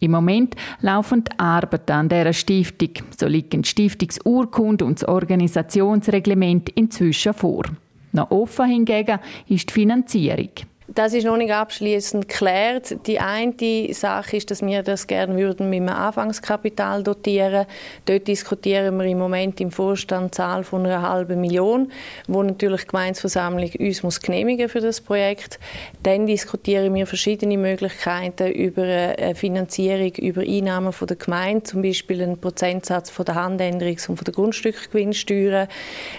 Im 0.00 0.10
Moment 0.10 0.56
laufen 0.80 1.22
die 1.22 1.38
Arbeiten 1.38 1.92
an 1.92 2.08
dieser 2.08 2.32
Stiftung. 2.32 2.90
So 3.16 3.28
liegen 3.28 3.62
die 3.62 3.68
Stiftungsurkunde 3.68 4.84
und 4.84 5.00
das 5.00 5.08
Organisationsreglement 5.08 6.70
inzwischen 6.70 7.34
vor. 7.34 7.64
Noch 8.10 8.30
offen 8.32 8.66
hingegen 8.66 9.20
ist 9.46 9.70
die 9.70 9.72
Finanzierung. 9.72 10.50
Das 10.94 11.14
ist 11.14 11.24
noch 11.24 11.38
nicht 11.38 11.52
abschließend 11.52 12.28
geklärt. 12.28 13.06
Die 13.06 13.18
eine 13.18 13.54
Sache 13.94 14.36
ist, 14.36 14.50
dass 14.50 14.60
wir 14.60 14.82
das 14.82 15.06
gerne 15.06 15.38
würden 15.38 15.70
mit 15.70 15.80
einem 15.80 15.88
Anfangskapital 15.88 17.02
dotieren. 17.02 17.64
Dort 18.04 18.28
diskutieren 18.28 18.98
wir 18.98 19.06
im 19.06 19.18
Moment 19.18 19.58
im 19.62 19.70
Vorstand 19.70 20.34
Zahl 20.34 20.64
von 20.64 20.84
einer 20.84 21.00
halben 21.00 21.40
Million, 21.40 21.90
wo 22.28 22.42
natürlich 22.42 22.82
die 22.82 22.88
Gemeinsversammlung 22.88 23.70
uns 23.78 24.02
muss 24.02 24.20
genehmigen 24.20 24.68
für 24.68 24.80
das 24.80 25.00
Projekt. 25.00 25.58
Dann 26.02 26.26
diskutieren 26.26 26.94
wir 26.94 27.06
verschiedene 27.06 27.56
Möglichkeiten 27.56 28.52
über 28.52 28.82
eine 28.82 29.34
Finanzierung 29.34 30.14
über 30.16 30.42
Einnahmen 30.42 30.92
von 30.92 31.08
der 31.08 31.16
Gemeinde, 31.16 31.62
zum 31.62 31.80
Beispiel 31.80 32.22
einen 32.22 32.38
Prozentsatz 32.38 33.08
von 33.08 33.24
der 33.24 33.36
Handänderungs- 33.36 34.10
und 34.10 34.16
von 34.16 34.24
der 34.24 34.34
Grundstückgewinnsteuer. 34.34 35.68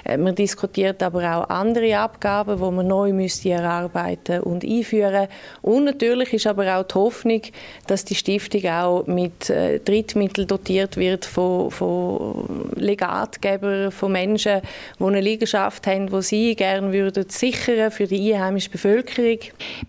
Äh, 0.03 0.18
man 0.18 0.34
diskutiert 0.34 1.03
aber 1.03 1.38
auch 1.38 1.50
andere 1.50 1.96
Abgaben, 2.00 2.58
die 2.58 2.72
man 2.72 2.88
neu 2.88 3.13
müsste 3.13 3.51
erarbeiten 3.51 4.42
und 4.42 4.62
einführen. 4.63 5.27
Und 5.62 5.86
natürlich 5.86 6.34
ist 6.34 6.48
aber 6.48 6.77
auch 6.77 6.84
die 6.84 6.96
Hoffnung, 6.96 7.41
dass 7.88 8.05
die 8.05 8.15
Stiftung 8.15 8.65
auch 8.65 9.08
mit 9.08 9.50
äh, 9.50 9.79
Drittmitteln 9.79 10.48
dotiert 10.48 10.98
wird 10.98 11.25
von, 11.25 11.72
von 11.72 12.72
Legatgebern, 12.75 13.91
von 13.91 14.12
Menschen, 14.12 14.62
die 15.00 15.03
eine 15.03 15.22
Liegenschaft 15.22 15.86
haben, 15.88 16.10
die 16.10 16.22
sie 16.22 16.55
gerne 16.55 16.91
würden 16.91 17.25
sichern 17.29 17.91
für 17.91 18.08
die 18.08 18.34
einheimische 18.34 18.70
Bevölkerung. 18.70 19.39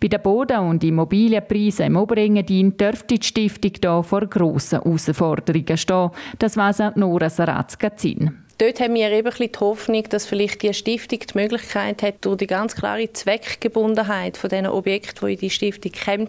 Bei 0.01 0.09
den 0.09 0.23
Boden- 0.23 0.59
und 0.59 0.85
Immobilienpreisen 0.85 1.87
im 1.87 1.97
Oberengadin 1.97 2.77
dürfte 2.77 3.19
die 3.19 3.27
Stiftung 3.27 3.73
hier 3.81 4.03
vor 4.03 4.27
grossen 4.27 4.83
Herausforderungen 4.83 5.77
stehen. 5.77 6.11
Das 6.39 6.57
weiss 6.57 6.81
auch 6.81 6.95
Nora 6.97 7.31
Sarazka-Zinn. 7.31 8.44
Dort 8.59 8.79
haben 8.79 8.95
wir 8.95 9.11
eben 9.11 9.33
die 9.37 9.51
Hoffnung, 9.59 10.05
dass 10.11 10.27
vielleicht 10.27 10.63
die 10.63 10.73
Stiftung 10.73 11.19
die 11.19 11.39
Möglichkeit 11.39 12.03
hat, 12.03 12.25
durch 12.25 12.37
die 12.37 12.47
ganz 12.47 12.77
klare 12.77 13.13
Zweckgebundenheit 13.13 14.37
von 14.37 14.49
diesen 14.49 14.69
Objekten, 14.69 15.27
die 15.27 15.35
in 15.35 15.41
die 15.41 15.51
Stiftung 15.51 15.91
kämen, 15.91 16.29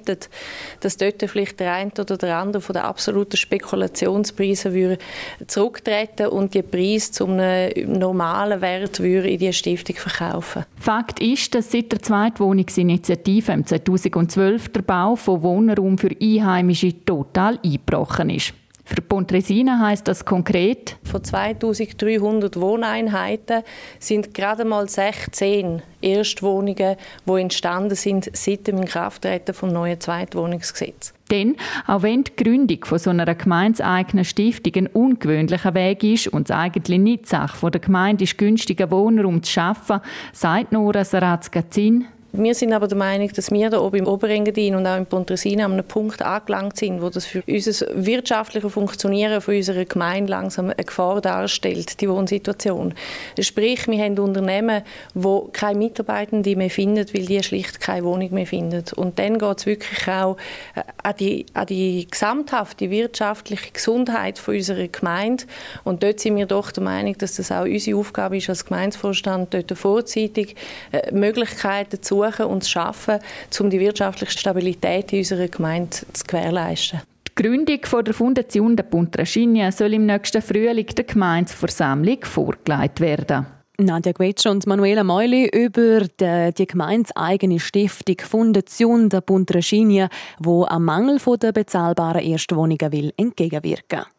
dass 0.79 0.97
dort 0.97 1.23
vielleicht 1.27 1.59
der 1.59 1.73
eine 1.73 1.91
oder 1.99 2.17
der 2.17 2.37
andere 2.37 2.61
von 2.61 2.73
den 2.73 2.81
absoluten 2.81 3.37
Spekulationspreisen 3.37 4.73
würde 4.73 4.97
zurücktreten 5.45 6.27
und 6.27 6.55
die 6.55 6.63
Preise 6.63 7.11
zu 7.11 7.27
einem 7.27 7.99
normalen 7.99 8.59
Wert 8.61 8.99
würde 8.99 9.29
in 9.29 9.39
die 9.39 9.53
Stiftung 9.53 9.95
verkaufen. 9.95 10.65
Fakt 10.79 11.19
ist, 11.19 11.53
dass 11.53 11.71
seit 11.71 11.91
der 11.91 12.01
Zweitwohnungsinitiative 12.01 13.51
im 13.51 13.65
2012 13.65 14.69
der 14.69 14.81
Bau 14.81 15.15
von 15.15 15.43
Wohnraum 15.43 15.97
für 15.97 16.09
Einheimische 16.19 17.05
total 17.05 17.59
eingebrochen 17.63 18.31
ist. 18.31 18.53
Für 18.87 19.01
Pontresina 19.01 19.79
heißt 19.79 20.07
das 20.07 20.25
konkret? 20.25 20.97
Von 21.03 21.23
2300 21.23 22.59
Wohneinheiten 22.59 23.63
sind 23.97 24.35
gerade 24.35 24.63
mal 24.63 24.87
16 24.87 25.81
Erstwohnungen, 26.01 26.95
die 27.25 27.41
entstanden 27.41 27.95
sind 27.95 28.29
seit 28.33 28.67
dem 28.67 28.77
Inkrafttreten 28.77 29.55
vom 29.55 29.73
neuen 29.73 29.99
Zweitwohnungsgesetz. 29.99 31.15
Denn 31.31 31.55
auch 31.87 32.03
wenn 32.03 32.25
die 32.25 32.35
Gründung 32.35 32.85
von 32.85 32.99
so 32.99 33.09
einer 33.09 33.33
gemeinseigenen 33.33 34.23
Stiftung 34.23 34.73
ein 34.75 34.87
ungewöhnlicher 34.87 35.73
Weg 35.73 36.03
ist 36.03 36.27
und 36.27 36.47
es 36.47 36.55
eigentlich 36.55 36.99
nicht 36.99 37.27
Sache 37.27 37.71
der 37.71 37.81
Gemeinde 37.81 38.25
ist, 38.25 38.37
günstigen 38.37 38.91
Wohnraum 38.91 39.41
zu 39.41 39.51
schaffen, 39.51 40.01
sagt 40.31 40.71
Nora 40.71 41.03
Sarazka-Zinn, 41.03 42.05
wir 42.37 42.55
sind 42.55 42.73
aber 42.73 42.87
der 42.87 42.97
Meinung, 42.97 43.29
dass 43.33 43.51
wir 43.51 43.69
da 43.69 43.79
oben 43.79 43.97
im 43.97 44.07
Oberengadin 44.07 44.75
und 44.75 44.85
auch 44.85 44.97
im 44.97 45.05
Pontresina 45.05 45.65
an 45.65 45.73
einem 45.73 45.85
Punkt 45.85 46.21
angelangt 46.21 46.77
sind, 46.77 47.01
wo 47.01 47.09
das 47.09 47.25
für 47.25 47.43
unser 47.47 47.87
wirtschaftliches 47.93 48.73
Funktionieren 48.73 49.41
von 49.41 49.55
unserer 49.55 49.85
Gemeinde 49.85 50.31
langsam 50.31 50.65
eine 50.69 50.83
Gefahr 50.83 51.21
darstellt, 51.21 52.01
die 52.01 52.09
Wohnsituation. 52.09 52.93
Sprich, 53.39 53.87
wir 53.87 54.03
haben 54.03 54.17
Unternehmen, 54.19 54.83
die 55.13 55.39
keine 55.53 55.79
Mitarbeitenden 55.79 56.57
mehr 56.57 56.69
finden, 56.69 57.05
weil 57.13 57.25
die 57.25 57.41
schlicht 57.43 57.79
keine 57.79 58.05
Wohnung 58.05 58.33
mehr 58.33 58.47
finden. 58.47 58.83
Und 58.95 59.19
dann 59.19 59.37
geht 59.37 59.57
es 59.59 59.65
wirklich 59.65 60.07
auch 60.07 60.37
äh, 60.75 60.81
an 61.03 61.13
die, 61.19 61.45
an 61.53 61.67
die 61.67 62.07
gesamthafte 62.09 62.89
wirtschaftliche 62.89 63.71
Gesundheit 63.71 64.39
von 64.39 64.55
unserer 64.55 64.87
Gemeinde. 64.87 65.45
Und 65.83 66.03
dort 66.03 66.19
sind 66.19 66.35
wir 66.35 66.45
doch 66.45 66.71
der 66.71 66.83
Meinung, 66.83 67.17
dass 67.17 67.35
das 67.35 67.51
auch 67.51 67.63
unsere 67.63 67.97
Aufgabe 67.97 68.37
ist 68.37 68.49
als 68.49 68.65
Gemeindevorstand, 68.65 69.53
dort 69.53 69.77
vorzeitig 69.77 70.55
äh, 70.91 71.11
Möglichkeiten 71.11 72.01
zu 72.01 72.24
suchen 72.31 72.45
und 72.45 72.63
zu 72.63 72.71
schaffen, 72.71 73.19
um 73.59 73.69
die 73.69 73.79
wirtschaftliche 73.79 74.31
Stabilität 74.31 75.13
in 75.13 75.19
unserer 75.19 75.47
Gemeinde 75.47 75.97
zu 76.13 76.23
gewährleisten. 76.25 77.01
Die 77.27 77.43
Gründung 77.43 77.79
der 78.05 78.13
Fundation 78.13 78.75
der 78.75 78.83
Puntrascinia 78.83 79.71
soll 79.71 79.93
im 79.93 80.05
nächsten 80.05 80.41
Frühling 80.41 80.87
der 80.87 81.03
Gemeindeversammlung 81.03 82.19
vorgelegt 82.23 83.01
werden. 83.01 83.47
Nadja 83.77 84.13
Gwetsch 84.13 84.45
und 84.45 84.65
Manuela 84.67 85.03
Meuli 85.03 85.49
über 85.49 85.99
die, 85.99 86.53
die 86.57 86.65
gemeinseigene 86.65 87.59
Stiftung 87.59 88.15
Fundation 88.23 89.09
der 89.09 89.19
Puntrascinia, 89.19 90.07
wo 90.39 90.63
am 90.63 90.85
Mangel 90.85 91.19
der 91.41 91.51
bezahlbaren 91.51 92.21
Erstwohnungen 92.21 92.91
will 92.93 93.11
entgegenwirken 93.17 93.99
will. 93.99 94.14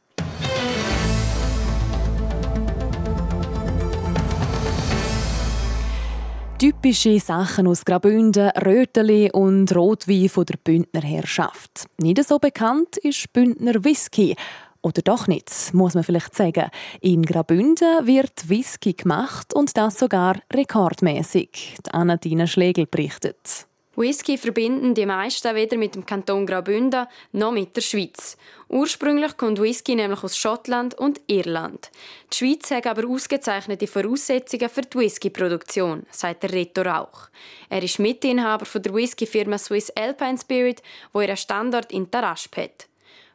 Typische 6.58 7.20
Sachen 7.20 7.66
aus 7.66 7.84
Graubünden, 7.84 8.48
Röteli 8.48 9.30
und 9.30 9.76
Rotwein 9.76 10.30
von 10.30 10.46
der 10.46 10.56
Bündner 10.56 11.02
Herrschaft. 11.02 11.84
Nicht 11.98 12.24
so 12.26 12.38
bekannt 12.38 12.96
ist 12.96 13.30
Bündner 13.34 13.84
Whisky. 13.84 14.34
Oder 14.80 15.02
doch 15.02 15.26
nicht, 15.26 15.74
muss 15.74 15.92
man 15.92 16.02
vielleicht 16.02 16.34
sagen. 16.34 16.70
In 17.02 17.24
Graubünden 17.24 18.06
wird 18.06 18.48
Whisky 18.48 18.94
gemacht 18.94 19.52
und 19.52 19.76
das 19.76 19.98
sogar 19.98 20.40
rekordmäßig. 20.50 21.76
Anna-Dina 21.92 22.46
Schlegel 22.46 22.86
berichtet. 22.86 23.66
Whisky 23.96 24.36
verbinden 24.36 24.94
die 24.94 25.06
meisten 25.06 25.54
weder 25.54 25.78
mit 25.78 25.94
dem 25.94 26.04
Kanton 26.04 26.44
Graubünden 26.44 27.06
noch 27.32 27.50
mit 27.50 27.74
der 27.76 27.80
Schweiz. 27.80 28.36
Ursprünglich 28.68 29.38
kommt 29.38 29.60
Whisky 29.60 29.94
nämlich 29.94 30.22
aus 30.22 30.36
Schottland 30.36 30.94
und 30.94 31.20
Irland. 31.26 31.90
Die 32.30 32.36
Schweiz 32.36 32.70
hat 32.70 32.86
aber 32.86 33.08
ausgezeichnete 33.08 33.86
Voraussetzungen 33.86 34.68
für 34.68 34.82
die 34.82 34.98
Whisky-Produktion, 34.98 36.04
sagt 36.10 36.42
der 36.42 36.52
Reto 36.52 36.82
Rauch. 36.82 37.28
Er 37.70 37.82
ist 37.82 37.98
Mitinhaber 37.98 38.66
der 38.78 38.92
Whisky-Firma 38.92 39.56
Swiss 39.56 39.90
Alpine 39.90 40.38
Spirit, 40.38 40.82
wo 41.12 41.22
ihren 41.22 41.38
Standort 41.38 41.90
in 41.90 42.10
Tarasp 42.10 42.54
hat. 42.58 42.88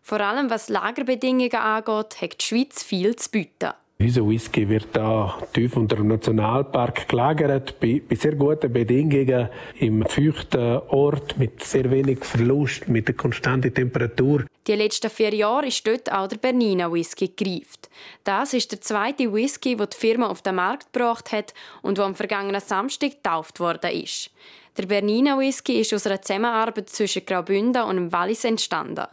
Vor 0.04 0.20
allem 0.20 0.50
was 0.52 0.70
Lagerbedingungen 0.70 1.56
angeht, 1.56 2.22
hat 2.22 2.42
die 2.42 2.46
Schweiz 2.46 2.84
viel 2.84 3.16
zu 3.16 3.32
bieten. 3.32 3.74
Unser 4.04 4.28
Whisky 4.28 4.68
wird 4.68 4.88
da 4.94 5.38
tief 5.54 5.78
unter 5.78 5.96
dem 5.96 6.08
Nationalpark 6.08 7.08
gelagert, 7.08 7.80
bei, 7.80 8.02
bei, 8.10 8.16
sehr 8.16 8.34
guten 8.34 8.74
Bedingungen, 8.74 9.48
im 9.76 10.04
feuchten 10.08 10.80
Ort, 10.90 11.38
mit 11.38 11.64
sehr 11.64 11.92
wenig 11.92 12.26
Verlust, 12.26 12.88
mit 12.88 13.08
der 13.08 13.14
konstanten 13.14 13.72
Temperatur. 13.72 14.46
Die 14.66 14.74
letzten 14.74 15.12
vier 15.12 15.36
Jahre 15.36 15.68
ist 15.68 15.86
dort 15.86 16.12
auch 16.12 16.28
der 16.28 16.38
Bernina 16.38 16.92
Whisky 16.92 17.32
gereift. 17.36 17.92
Das 18.24 18.56
ist 18.56 18.72
der 18.72 18.82
zweite 18.82 19.32
Whisky, 19.32 19.76
den 19.76 19.88
die 19.94 19.98
Firma 19.98 20.30
auf 20.30 20.42
den 20.42 20.56
Markt 20.56 20.92
gebracht 20.92 21.32
hat 21.32 21.54
und 21.84 22.00
der 22.00 22.06
am 22.06 22.16
vergangenen 22.16 22.60
Samstag 22.60 23.12
getauft 23.12 23.60
worden 23.60 23.92
ist. 23.92 24.32
Der 24.78 24.88
Bernina 24.88 25.38
Whisky 25.38 25.80
ist 25.80 25.94
aus 25.94 26.08
einer 26.08 26.24
Zusammenarbeit 26.24 26.90
zwischen 26.90 27.24
Graubünden 27.24 27.84
und 27.84 27.98
dem 27.98 28.12
Wallis 28.12 28.46
entstanden. 28.46 29.06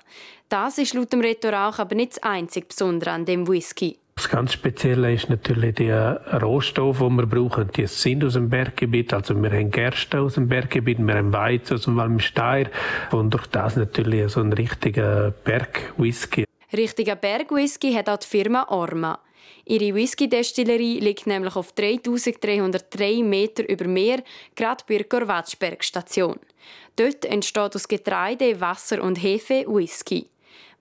Das 0.48 0.78
ist 0.78 0.94
laut 0.94 1.12
dem 1.12 1.20
Rhetor 1.20 1.68
auch 1.68 1.78
aber 1.78 1.94
nicht 1.94 2.12
das 2.12 2.22
einzig 2.22 2.68
Besondere 2.68 3.10
an 3.10 3.26
dem 3.26 3.46
Whisky. 3.46 3.98
Das 4.18 4.28
ganz 4.28 4.52
Spezielle 4.52 5.14
ist 5.14 5.30
natürlich 5.30 5.76
der 5.76 6.20
Rohstoff, 6.42 6.98
den 6.98 7.14
wir 7.14 7.26
brauchen. 7.26 7.70
Die 7.76 7.86
sind 7.86 8.24
aus 8.24 8.32
dem 8.32 8.50
Berggebiet. 8.50 9.14
Also 9.14 9.40
wir 9.40 9.48
haben 9.48 9.70
Gerste 9.70 10.20
aus 10.20 10.34
dem 10.34 10.48
Berggebiet, 10.48 10.98
wir 10.98 11.14
haben 11.14 11.32
Weizen 11.32 11.74
aus 11.74 11.84
dem 11.84 11.96
Walmsteier 11.96 12.66
und 13.12 13.32
durch 13.32 13.46
das 13.46 13.76
natürlich 13.76 14.32
so 14.32 14.40
ein 14.40 14.52
richtiger 14.52 15.30
Bergwhisky. 15.44 16.46
Richtiger 16.76 17.14
Bergwhisky 17.14 17.92
hat 17.92 18.08
auch 18.08 18.16
die 18.16 18.26
Firma 18.26 18.66
Orma. 18.70 19.20
Ihre 19.64 19.94
Whisky-Destillerie 19.94 20.98
liegt 20.98 21.28
nämlich 21.28 21.54
auf 21.54 21.70
3303 21.70 23.22
Meter 23.22 23.68
über 23.68 23.86
Meer, 23.86 24.24
gerade 24.56 24.82
bei 24.88 24.96
der 24.96 25.06
Gorvatschberg-Station. 25.06 26.40
Dort 26.96 27.24
entsteht 27.24 27.76
aus 27.76 27.86
Getreide, 27.86 28.60
Wasser 28.60 29.00
und 29.00 29.22
Hefe 29.22 29.64
Whisky. 29.68 30.26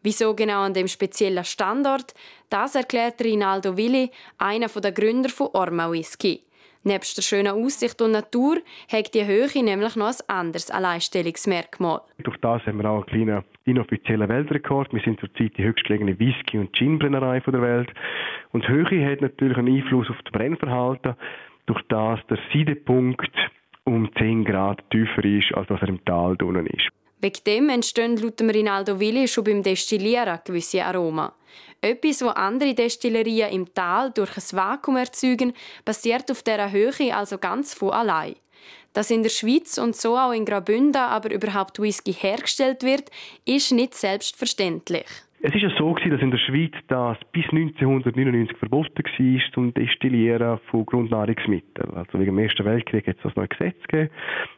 Wieso 0.08 0.34
genau 0.34 0.62
an 0.62 0.74
dem 0.74 0.88
speziellen 0.88 1.44
Standort? 1.44 2.14
Das 2.50 2.76
erklärt 2.76 3.22
Rinaldo 3.22 3.76
Willi, 3.76 4.10
einer 4.38 4.70
der 4.70 4.94
Gründer 4.94 5.28
von 5.28 5.50
Orma 5.52 5.92
Whisky. 5.92 6.40
Nebst 6.86 7.18
der 7.18 7.24
schönen 7.24 7.52
Aussicht 7.52 8.02
und 8.02 8.14
Natur 8.14 8.56
hat 8.90 9.14
die 9.14 9.26
Höhe 9.26 9.50
nämlich 9.62 9.98
noch 9.98 10.08
ein 10.08 10.30
anderes 10.30 10.72
Alleinstellungsmerkmal. 10.72 12.00
Durch 12.20 12.38
das 12.38 12.66
haben 12.66 12.78
wir 12.82 12.90
auch 12.90 13.06
einen 13.06 13.26
kleinen 13.26 13.44
inoffiziellen 13.66 14.30
Weltrekord. 14.30 14.94
Wir 14.94 15.02
sind 15.02 15.20
zurzeit 15.20 15.58
die 15.58 15.66
höchstgelegene 15.66 16.18
Whisky- 16.18 16.60
und 16.60 16.72
Ginbrennerei 16.72 17.42
der 17.42 17.62
Welt. 17.62 17.90
Und 18.54 18.64
die 18.64 18.70
Höhe 18.70 19.12
hat 19.12 19.20
natürlich 19.20 19.58
einen 19.58 19.76
Einfluss 19.76 20.10
auf 20.10 20.22
das 20.24 20.32
Brennverhalten, 20.32 21.16
durch 21.66 21.82
das 21.90 22.22
der 22.30 22.40
Siedepunkt 22.54 23.36
um 23.84 24.10
10 24.16 24.46
Grad 24.46 24.90
tiefer 24.90 25.26
ist, 25.26 25.54
als 25.54 25.70
was 25.70 25.82
er 25.82 25.90
im 25.90 26.06
Tal 26.06 26.38
unten 26.42 26.68
ist. 26.68 26.88
Wegen 27.20 27.44
dem 27.46 27.70
entstehen 27.70 28.18
laut 28.18 28.40
Rinaldo 28.42 29.00
Willi 29.00 29.28
schon 29.28 29.44
beim 29.44 29.64
Destillieren 29.64 30.40
gewisse 30.46 30.86
Aromen. 30.86 31.32
Etwas, 31.82 32.22
was 32.22 32.36
andere 32.36 32.74
Destillerien 32.74 33.52
im 33.52 33.74
Tal 33.74 34.12
durch 34.12 34.38
ein 34.38 34.58
Vakuum 34.58 34.98
erzeugen, 34.98 35.54
passiert 35.84 36.30
auf 36.32 36.44
dieser 36.44 36.72
Höhe 36.72 37.16
also 37.16 37.38
ganz 37.38 37.74
von 37.74 37.92
allein. 37.92 38.36
Dass 38.94 39.12
in 39.12 39.24
der 39.24 39.30
Schweiz 39.30 39.78
und 39.78 39.96
so 39.96 40.18
auch 40.18 40.32
in 40.32 40.46
Graubünden 40.46 41.02
aber 41.02 41.32
überhaupt 41.32 41.80
Whisky 41.80 42.14
hergestellt 42.14 42.84
wird, 42.84 43.10
ist 43.46 43.72
nicht 43.72 43.94
selbstverständlich. 43.94 45.08
Es 45.40 45.54
ist 45.54 45.62
ja 45.62 45.70
so 45.78 45.94
dass 45.94 46.22
in 46.22 46.32
der 46.32 46.40
Schweiz 46.40 46.74
das 46.88 47.18
bis 47.32 47.46
1999 47.46 48.58
verboten 48.58 49.04
war 49.04 49.54
zum 49.54 49.72
Destillieren 49.72 50.60
von 50.72 50.84
Grundnahrungsmitteln. 50.84 51.94
Also 51.94 52.14
wegen 52.14 52.36
dem 52.36 52.40
Ersten 52.40 52.66
Weltkrieg 52.66 53.06
hat 53.06 53.18
es 53.18 53.24
das 53.24 53.36
neue 53.36 53.48
Gesetz 53.48 53.78
gegeben. 53.88 54.10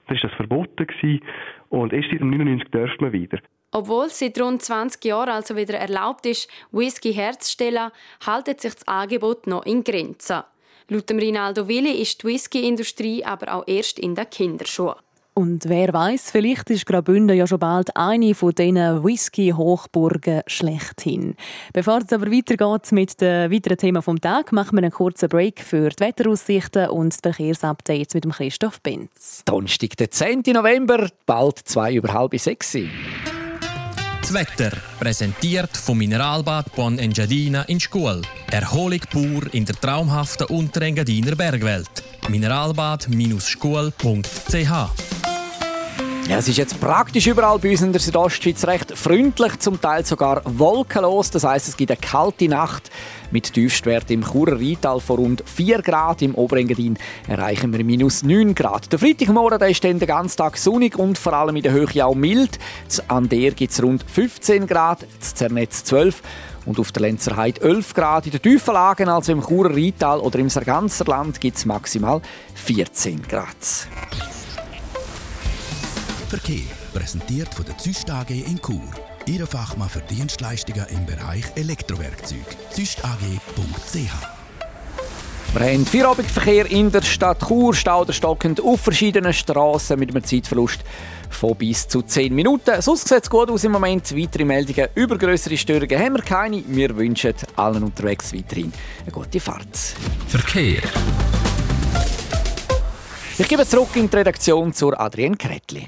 Da 0.08 0.16
ist 0.16 0.24
das 0.24 0.32
verboten 0.34 0.88
und 1.68 1.92
erst 1.92 2.10
seit 2.12 2.22
1999 2.22 2.72
dürfen 2.72 3.02
wir 3.02 3.12
wieder. 3.12 3.40
Obwohl 3.72 4.06
es 4.06 4.20
seit 4.20 4.40
rund 4.42 4.62
20 4.62 5.04
Jahren 5.04 5.30
also 5.30 5.58
wieder 5.58 5.78
erlaubt 5.78 6.26
ist, 6.26 6.50
Whisky 6.72 7.14
herzustellen, 7.14 7.92
haltet 8.26 8.62
sich 8.62 8.74
das 8.74 8.88
Angebot 8.88 9.48
noch 9.48 9.66
in 9.66 9.84
Grenzen. 9.84 10.44
Laut 10.88 11.12
Rinaldo 11.12 11.68
Willi 11.68 12.02
ist 12.02 12.24
die 12.24 12.28
Whisky-Industrie 12.28 13.24
aber 13.24 13.54
auch 13.54 13.68
erst 13.68 14.00
in 14.00 14.16
den 14.16 14.30
Kinderschuhen. 14.30 14.96
Und 15.34 15.70
wer 15.70 15.94
weiß, 15.94 16.32
vielleicht 16.32 16.70
ist 16.70 16.86
Graubünden 16.86 17.38
ja 17.38 17.48
schon 17.48 17.60
bald 17.60 17.96
eine 17.96 18.36
von 18.36 18.54
diesen 18.54 19.04
Whisky-Hochburgen 19.04 20.42
schlechthin. 20.48 21.36
Bevor 21.72 22.00
es 22.00 22.12
aber 22.12 22.32
weitergeht 22.32 22.92
mit 22.92 23.22
den 23.22 23.52
weiteren 23.52 23.78
Themen 23.78 24.02
vom 24.02 24.20
Tag, 24.20 24.52
machen 24.52 24.78
wir 24.78 24.84
einen 24.84 24.92
kurzen 24.92 25.30
Break 25.30 25.62
für 25.62 25.90
die 25.90 26.04
Wetteraussichten 26.04 26.90
und 26.90 27.16
die 27.16 27.32
Verkehrsupdates 27.32 28.16
mit 28.16 28.26
dem 28.26 28.32
Christoph 28.32 28.82
Benz. 28.82 29.44
Donnerstag, 29.46 29.96
der 29.98 30.12
10. 30.12 30.44
November, 30.48 31.08
bald 31.26 31.60
zwei 31.60 31.94
über 31.94 32.14
halb 32.14 32.38
sechs. 32.38 32.76
Das 34.22 34.34
Wetter 34.34 34.72
präsentiert 35.00 35.78
vom 35.78 35.98
Mineralbad 35.98 36.76
Bon 36.76 37.00
Engadina 37.00 37.64
in 37.64 37.80
Schkuhl. 37.80 38.22
Erholung 38.52 39.00
pur 39.10 39.52
in 39.54 39.66
der 39.66 39.76
traumhaften 39.76 40.46
Unterengadiner 40.48 41.36
Bergwelt. 41.36 42.04
Mineralbad-schkuhl.ch 42.28 45.19
ja, 46.30 46.38
es 46.38 46.48
ist 46.48 46.58
jetzt 46.58 46.80
praktisch 46.80 47.26
überall 47.26 47.58
bei 47.58 47.72
uns 47.72 47.82
in 47.82 47.92
der 47.92 48.00
Südostschweiz 48.00 48.64
recht 48.68 48.96
freundlich, 48.96 49.58
zum 49.58 49.82
Teil 49.82 50.06
sogar 50.06 50.44
wolkenlos. 50.46 51.32
Das 51.32 51.44
heißt, 51.44 51.68
es 51.68 51.76
gibt 51.76 51.90
eine 51.90 52.00
kalte 52.00 52.48
Nacht 52.48 52.92
mit 53.32 53.52
Tiefstwert 53.52 54.12
im 54.12 54.24
Churer 54.24 54.60
Rheintal 54.60 55.00
von 55.00 55.18
rund 55.18 55.44
4 55.44 55.82
Grad. 55.82 56.22
Im 56.22 56.36
Oberengadin 56.36 57.00
erreichen 57.28 57.74
wir 57.74 57.84
minus 57.84 58.22
9 58.22 58.54
Grad. 58.54 58.92
Der 58.92 59.00
Freitagmorgen 59.00 59.58
der 59.58 59.70
ist 59.70 59.84
dann 59.84 59.98
den 59.98 60.08
ganzen 60.08 60.38
Tag 60.38 60.58
sonnig 60.58 61.00
und 61.00 61.18
vor 61.18 61.34
allem 61.34 61.56
in 61.56 61.64
der 61.64 61.72
Höhe 61.72 62.06
auch 62.06 62.14
mild. 62.14 62.60
An 63.08 63.28
der 63.28 63.52
gibt 63.52 63.74
es 63.74 63.82
rund 63.82 64.06
15 64.08 64.68
Grad, 64.68 65.08
das 65.20 65.34
Zernetz 65.34 65.84
12 65.86 66.22
und 66.68 66.80
auf 66.80 66.92
der 66.92 67.02
Lenzerheide 67.02 67.60
11 67.62 67.96
Grad. 67.96 68.28
In 68.28 68.34
den 68.34 68.42
tiefen 68.44 68.76
Lagen, 68.76 69.10
also 69.10 69.32
im 69.32 69.42
Churer 69.42 69.76
Rheintal 69.76 70.20
oder 70.20 70.38
im 70.38 70.50
Sarganserland, 70.50 71.42
gibt 71.42 71.58
es 71.58 71.66
maximal 71.66 72.22
14 72.54 73.24
Grad. 73.24 73.56
Verkehr 76.30 76.62
präsentiert 76.94 77.52
von 77.56 77.66
der 77.66 77.76
Züst 77.80 78.08
AG 78.12 78.30
in 78.30 78.62
Chur. 78.62 78.84
Ihre 79.26 79.48
Fachmann 79.48 79.90
für 79.90 80.02
Dienstleistungen 80.02 80.86
im 80.90 81.04
Bereich 81.08 81.44
Elektrowerkzeug. 81.56 82.46
züstag.ch 82.70 84.12
wir 85.52 85.62
haben 85.62 85.84
Feierabendverkehr 85.84 86.70
in 86.70 86.92
der 86.92 87.02
Stadt 87.02 87.40
Chur, 87.48 87.74
stauderstockend 87.74 88.62
auf 88.62 88.82
verschiedenen 88.82 89.34
Straßen 89.34 89.98
mit 89.98 90.12
einem 90.12 90.24
Zeitverlust 90.24 90.82
von 91.32 91.56
bis 91.56 91.88
zu 91.88 92.04
10 92.04 92.36
Minuten. 92.36 92.80
Sonst 92.84 93.08
sieht 93.08 93.24
es 93.24 93.30
gut 93.32 93.50
aus 93.50 93.64
im 93.64 93.72
Moment. 93.72 94.16
Weitere 94.16 94.46
Meldungen 94.46 94.90
über 94.94 95.18
größere 95.18 95.58
Störungen 95.58 95.98
haben 95.98 96.14
wir 96.14 96.22
keine. 96.22 96.64
Wir 96.68 96.96
wünschen 96.96 97.34
allen 97.56 97.84
unterwegs 97.84 98.32
weiterhin 98.32 98.72
eine 99.02 99.12
gute 99.12 99.40
Fahrt. 99.40 99.96
Verkehr. 100.28 100.84
Ich 103.40 103.48
gebe 103.48 103.66
zurück 103.66 103.96
in 103.96 104.08
die 104.08 104.16
Redaktion 104.18 104.72
zur 104.72 105.00
Adrienne 105.02 105.36
Kretli. 105.36 105.88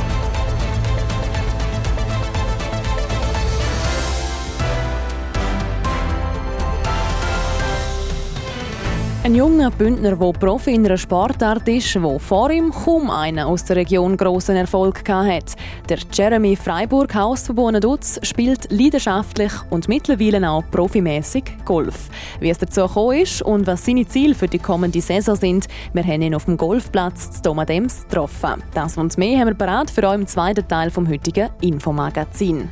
Ein 9.23 9.35
junger 9.35 9.69
Bündner, 9.69 10.15
der 10.15 10.31
Profi 10.31 10.73
in 10.73 10.83
einer 10.83 10.97
Sportart 10.97 11.67
ist, 11.67 12.01
wo 12.01 12.17
vor 12.17 12.49
ihm 12.49 12.71
kaum 12.71 13.11
einer 13.11 13.45
aus 13.45 13.63
der 13.63 13.75
Region 13.75 14.17
grossen 14.17 14.55
Erfolg 14.55 15.07
hatte. 15.07 15.55
Der 15.87 15.99
Jeremy 16.11 16.55
Freiburg 16.55 17.13
Hausverbonen 17.13 17.81
Dutz 17.81 18.19
spielt 18.23 18.71
leidenschaftlich 18.71 19.51
und 19.69 19.87
mittlerweile 19.87 20.49
auch 20.49 20.63
profimäßig 20.71 21.43
Golf. 21.65 22.09
Wie 22.39 22.49
es 22.49 22.57
dazu 22.57 22.87
gekommen 22.87 23.19
ist 23.19 23.43
und 23.43 23.67
was 23.67 23.85
seine 23.85 24.07
Ziele 24.07 24.33
für 24.33 24.47
die 24.47 24.57
kommende 24.57 25.01
Saison 25.01 25.35
sind, 25.35 25.67
wir 25.93 26.03
haben 26.03 26.23
ihn 26.23 26.33
auf 26.33 26.45
dem 26.45 26.57
Golfplatz 26.57 27.29
zu 27.29 27.43
Domadems 27.43 28.01
getroffen. 28.09 28.63
Das 28.73 28.97
und 28.97 29.19
mehr 29.19 29.39
haben 29.39 29.49
wir 29.49 29.53
bereit 29.53 29.91
für 29.91 30.01
euch 30.07 30.15
im 30.15 30.25
zweiten 30.25 30.67
Teil 30.67 30.89
vom 30.89 31.07
heutigen 31.07 31.49
Infomagazin. 31.61 32.69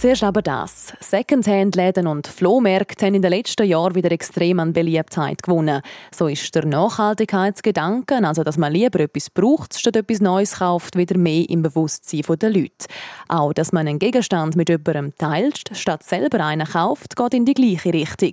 Zuerst 0.00 0.22
aber 0.22 0.40
das. 0.40 0.94
Secondhand-Läden 1.00 2.06
und 2.06 2.26
Flohmärkte 2.26 3.04
haben 3.04 3.16
in 3.16 3.20
den 3.20 3.32
letzten 3.32 3.66
Jahren 3.66 3.94
wieder 3.94 4.10
extrem 4.10 4.58
an 4.58 4.72
Beliebtheit 4.72 5.42
gewonnen. 5.42 5.82
So 6.10 6.26
ist 6.26 6.54
der 6.54 6.64
Nachhaltigkeitsgedanke, 6.64 8.16
also 8.26 8.42
dass 8.42 8.56
man 8.56 8.72
lieber 8.72 9.00
etwas 9.00 9.28
braucht, 9.28 9.78
statt 9.78 9.96
etwas 9.96 10.22
Neues 10.22 10.58
kauft, 10.60 10.96
wieder 10.96 11.18
mehr 11.18 11.44
im 11.50 11.60
Bewusstsein 11.60 12.22
der 12.40 12.48
Leute. 12.48 12.86
Auch, 13.28 13.52
dass 13.52 13.72
man 13.72 13.86
einen 13.86 13.98
Gegenstand 13.98 14.56
mit 14.56 14.70
jemandem 14.70 15.12
teilt, 15.18 15.64
statt 15.72 16.02
selber 16.02 16.42
einen 16.42 16.66
kauft, 16.66 17.14
geht 17.14 17.34
in 17.34 17.44
die 17.44 17.52
gleiche 17.52 17.92
Richtung. 17.92 18.32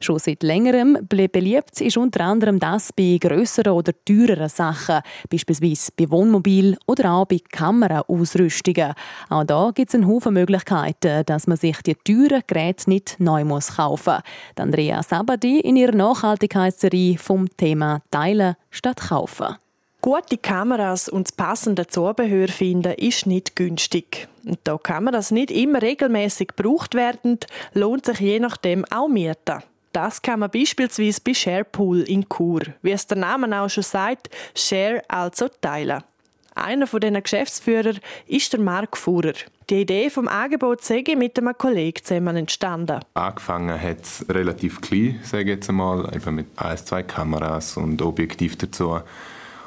Schon 0.00 0.20
seit 0.20 0.44
längerem 0.44 0.98
beliebt 1.08 1.80
ist 1.80 1.96
unter 1.96 2.26
anderem 2.26 2.60
das 2.60 2.92
bei 2.92 3.18
grösseren 3.20 3.72
oder 3.72 3.92
teureren 4.04 4.48
Sachen, 4.48 5.00
beispielsweise 5.28 5.90
bei 5.98 6.08
Wohnmobil 6.12 6.78
oder 6.86 7.10
auch 7.10 7.26
bei 7.26 7.40
Kameraausrüstungen. 7.50 8.94
Auch 9.30 9.42
da 9.42 9.72
gibt 9.74 9.88
es 9.88 9.96
einen 9.96 10.06
Haufen 10.06 10.34
Möglichkeiten 10.34 11.07
dass 11.26 11.46
man 11.46 11.56
sich 11.56 11.80
die 11.82 11.94
teuren 11.94 12.42
Geräte 12.46 12.88
nicht 12.88 13.16
neu 13.18 13.44
muss 13.44 13.76
kaufen 13.76 14.14
muss. 14.14 14.22
Andrea 14.56 15.02
Sabadi 15.02 15.60
in 15.60 15.76
ihrer 15.76 15.94
Nachhaltigkeitsserie 15.94 17.18
vom 17.18 17.48
Thema 17.56 18.00
Teilen 18.10 18.56
statt 18.70 19.00
Kaufen. 19.08 19.56
Gute 20.00 20.38
Kameras 20.38 21.08
und 21.08 21.26
das 21.26 21.32
passende 21.32 21.86
Zubehör 21.88 22.46
finden 22.46 22.92
ist 22.92 23.26
nicht 23.26 23.56
günstig. 23.56 24.28
Und 24.44 24.60
da 24.62 24.78
Kameras 24.78 25.32
nicht 25.32 25.50
immer 25.50 25.82
regelmäßig 25.82 26.50
gebraucht 26.56 26.94
werden, 26.94 27.38
lohnt 27.74 28.06
sich 28.06 28.20
je 28.20 28.38
nachdem 28.38 28.84
auch 28.92 29.08
Mieten. 29.08 29.62
Das 29.92 30.22
kann 30.22 30.40
man 30.40 30.50
beispielsweise 30.50 31.20
bei 31.24 31.34
Sharepool 31.34 32.02
in 32.02 32.28
Chur. 32.28 32.62
Wie 32.82 32.92
es 32.92 33.08
der 33.08 33.18
Name 33.18 33.60
auch 33.60 33.68
schon 33.68 33.82
sagt, 33.82 34.30
Share 34.54 35.02
also 35.08 35.48
teilen. 35.48 36.04
Einer 36.54 36.86
von 36.86 37.00
diesen 37.00 37.22
Geschäftsführer 37.22 37.94
ist 38.26 38.52
der 38.52 38.60
Mark 38.60 38.96
Fuhrer. 38.96 39.34
Die 39.70 39.82
Idee 39.82 40.08
vom 40.08 40.28
Angebot 40.28 40.82
sei 40.82 41.04
mit 41.14 41.38
einem 41.38 41.52
Kollegen 41.58 42.02
zusammen 42.02 42.36
entstanden. 42.36 43.00
Angefangen 43.12 43.78
hat 43.78 44.02
es 44.02 44.24
relativ 44.26 44.80
klein, 44.80 45.20
sage 45.22 45.42
ich 45.42 45.48
jetzt 45.48 45.68
einmal, 45.68 46.10
eben 46.16 46.36
mit 46.36 46.46
ein, 46.56 46.78
zwei 46.78 47.02
Kameras 47.02 47.76
und 47.76 48.00
Objektiv 48.00 48.56
dazu 48.56 49.00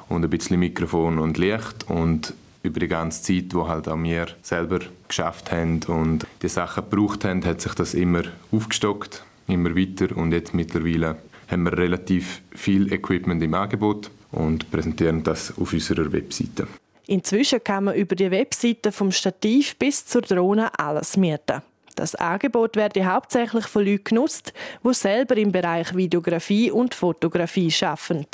und 0.09 0.23
ein 0.23 0.29
bisschen 0.31 0.59
Mikrofon 0.59 1.19
und 1.19 1.37
Licht 1.37 1.87
und 1.87 2.33
über 2.63 2.79
die 2.79 2.87
ganze 2.87 3.21
Zeit, 3.21 3.53
wo 3.53 3.67
halt 3.67 3.87
auch 3.87 4.01
wir 4.01 4.25
selber 4.41 4.79
geschafft 5.07 5.51
haben 5.51 5.81
und 5.85 6.25
die 6.41 6.49
Sachen 6.49 6.89
gebraucht 6.89 7.23
haben, 7.23 7.45
hat 7.45 7.61
sich 7.61 7.75
das 7.75 7.93
immer 7.93 8.23
aufgestockt, 8.51 9.23
immer 9.47 9.75
weiter 9.75 10.17
und 10.17 10.31
jetzt 10.31 10.55
mittlerweile 10.55 11.17
haben 11.47 11.63
wir 11.63 11.77
relativ 11.77 12.41
viel 12.55 12.91
Equipment 12.91 13.43
im 13.43 13.53
Angebot 13.53 14.09
und 14.31 14.71
präsentieren 14.71 15.21
das 15.21 15.53
auf 15.59 15.73
unserer 15.73 16.11
Webseite. 16.11 16.67
Inzwischen 17.11 17.61
kann 17.61 17.83
man 17.83 17.95
über 17.95 18.15
die 18.15 18.31
Webseite 18.31 18.93
vom 18.93 19.11
Stativ 19.11 19.75
bis 19.75 20.05
zur 20.05 20.21
Drohne 20.21 20.71
alles 20.79 21.17
mieten. 21.17 21.61
Das 21.97 22.15
Angebot 22.15 22.77
werde 22.77 23.05
hauptsächlich 23.05 23.65
von 23.67 23.85
Leuten 23.85 24.05
genutzt, 24.05 24.53
die 24.81 24.93
selber 24.93 25.35
im 25.35 25.51
Bereich 25.51 25.93
Videografie 25.93 26.71
und 26.71 26.95
Fotografie 26.95 27.69
arbeiten. 27.81 28.27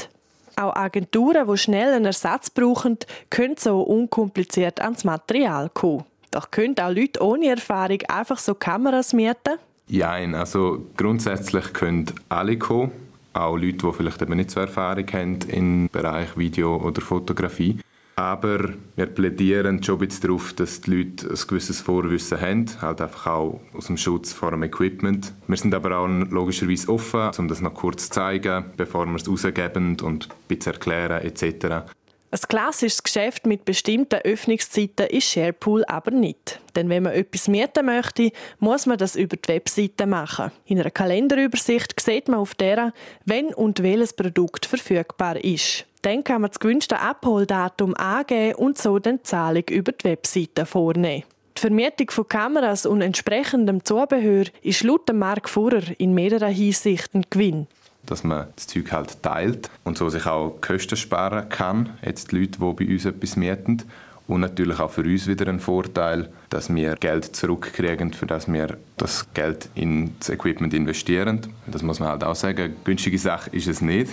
Auch 0.58 0.76
Agenturen, 0.76 1.48
die 1.52 1.58
schnell 1.58 1.92
einen 1.92 2.06
Ersatz 2.06 2.52
brauchen, 2.52 3.00
können 3.32 3.58
so 3.58 3.82
unkompliziert 3.82 4.80
ans 4.80 5.04
Material 5.04 5.72
kommen. 5.74 6.06
Doch 6.30 6.52
können 6.52 6.78
auch 6.78 6.94
Leute 6.94 7.24
ohne 7.24 7.48
Erfahrung 7.48 8.04
einfach 8.08 8.38
so 8.38 8.54
Kameras 8.54 9.12
mieten? 9.12 9.58
Ja, 9.88 10.12
also 10.12 10.86
grundsätzlich 10.96 11.74
können 11.74 12.06
alle 12.30 12.60
kommen, 12.60 12.92
auch 13.34 13.58
Leute, 13.58 13.88
die 13.88 13.94
vielleicht 13.94 14.22
eben 14.22 14.36
nicht 14.38 14.52
so 14.52 14.60
Erfahrung 14.60 15.08
haben 15.14 15.40
im 15.48 15.90
Bereich 15.92 16.38
Video 16.38 16.78
oder 16.78 17.02
Fotografie. 17.02 17.80
Aber 18.20 18.70
wir 18.96 19.06
plädieren 19.06 19.84
schon 19.84 19.98
ein 19.98 20.08
bisschen 20.08 20.24
darauf, 20.24 20.52
dass 20.54 20.82
die 20.82 20.90
Leute 20.90 21.30
ein 21.30 21.38
gewisses 21.48 21.82
Vorwissen 21.82 22.42
haben, 22.42 22.66
halt 22.82 23.00
einfach 23.00 23.28
auch 23.28 23.62
aus 23.76 23.86
dem 23.88 23.98
Schutz 23.98 24.34
vor 24.34 24.50
dem 24.50 24.64
Equipment. 24.64 25.34
Wir 25.46 25.56
sind 25.56 25.76
aber 25.76 25.96
auch 25.96 26.08
logischerweise 26.08 26.90
offen, 26.90 27.30
um 27.38 27.48
das 27.48 27.62
noch 27.62 27.76
kurz 27.76 28.06
zu 28.06 28.14
zeigen, 28.14 28.66
bevor 28.76 29.06
wir 29.06 29.16
es 29.18 29.30
rausgeben 29.30 30.00
und 30.02 30.30
ein 30.30 30.34
bisschen 30.48 30.74
erklären 30.74 31.22
etc. 31.22 31.92
Ein 32.30 32.40
klassisches 32.50 33.04
Geschäft 33.04 33.46
mit 33.46 33.64
bestimmten 33.64 34.20
Öffnungszeiten 34.20 35.08
ist 35.08 35.30
Sharepool 35.30 35.86
aber 35.86 36.12
nicht. 36.12 36.60
Denn 36.76 36.90
wenn 36.90 37.04
man 37.04 37.14
etwas 37.14 37.48
mieten 37.48 37.86
möchte, 37.86 38.32
muss 38.60 38.86
man 38.86 38.98
das 38.98 39.16
über 39.16 39.38
die 39.38 39.48
Webseite 39.48 40.06
machen. 40.06 40.52
In 40.66 40.78
einer 40.78 40.92
Kalenderübersicht 40.92 41.98
sieht 41.98 42.28
man 42.28 42.40
auf 42.40 42.54
der, 42.54 42.92
wenn 43.24 43.54
und 43.54 43.82
welches 43.82 44.12
Produkt 44.12 44.66
verfügbar 44.66 45.42
ist. 45.42 45.86
Dann 46.02 46.22
kann 46.24 46.42
man 46.42 46.52
das 46.52 46.60
gewünschte 46.60 47.00
Abholdatum 47.00 47.96
angeben 47.96 48.56
und 48.56 48.78
so 48.78 49.00
dann 49.00 49.18
die 49.18 49.24
Zahlung 49.24 49.64
über 49.70 49.94
die 49.94 50.06
Webseite 50.06 50.66
vornehmen. 50.66 51.24
Die 51.58 51.62
Vermietung 51.62 52.12
von 52.12 52.28
Kameras 52.28 52.86
und 52.86 53.02
entsprechendem 53.02 53.84
Zubehör 53.86 54.46
ist 54.62 54.84
laut 54.84 55.12
Mark 55.14 55.50
Fuhrer 55.50 55.82
in 55.98 56.14
mehreren 56.14 56.54
Hinsichten 56.54 57.26
Gewinn. 57.30 57.68
Dass 58.08 58.24
man 58.24 58.48
das 58.56 58.68
Zeug 58.68 58.92
halt 58.92 59.22
teilt 59.22 59.70
und 59.84 59.98
so 59.98 60.10
sich 60.10 60.26
auch 60.26 60.60
Kosten 60.60 60.98
sparen 60.98 61.48
kann, 61.50 61.92
jetzt 62.04 62.32
die 62.32 62.40
Leute, 62.40 62.60
die 62.60 62.86
bei 62.86 62.94
uns 62.94 63.06
etwas 63.06 63.36
mieten. 63.36 63.84
Und 64.28 64.42
natürlich 64.42 64.80
auch 64.80 64.92
für 64.92 65.04
uns 65.04 65.28
wieder 65.28 65.48
ein 65.48 65.62
Vorteil, 65.62 66.30
dass 66.50 66.74
wir 66.74 66.96
Geld 66.96 67.34
zurückkriegen, 67.34 68.12
für 68.12 68.26
das 68.26 68.52
wir 68.52 68.78
das 68.98 69.32
Geld 69.34 69.70
in 69.74 70.16
das 70.20 70.30
Equipment 70.30 70.74
investieren. 70.74 71.48
Das 71.66 71.82
muss 71.82 72.00
man 72.00 72.10
halt 72.10 72.26
auch 72.26 72.36
sagen. 72.36 72.76
Günstige 72.84 73.18
Sache 73.18 73.50
ist 73.52 73.68
es 73.68 73.80
nicht. 73.80 74.12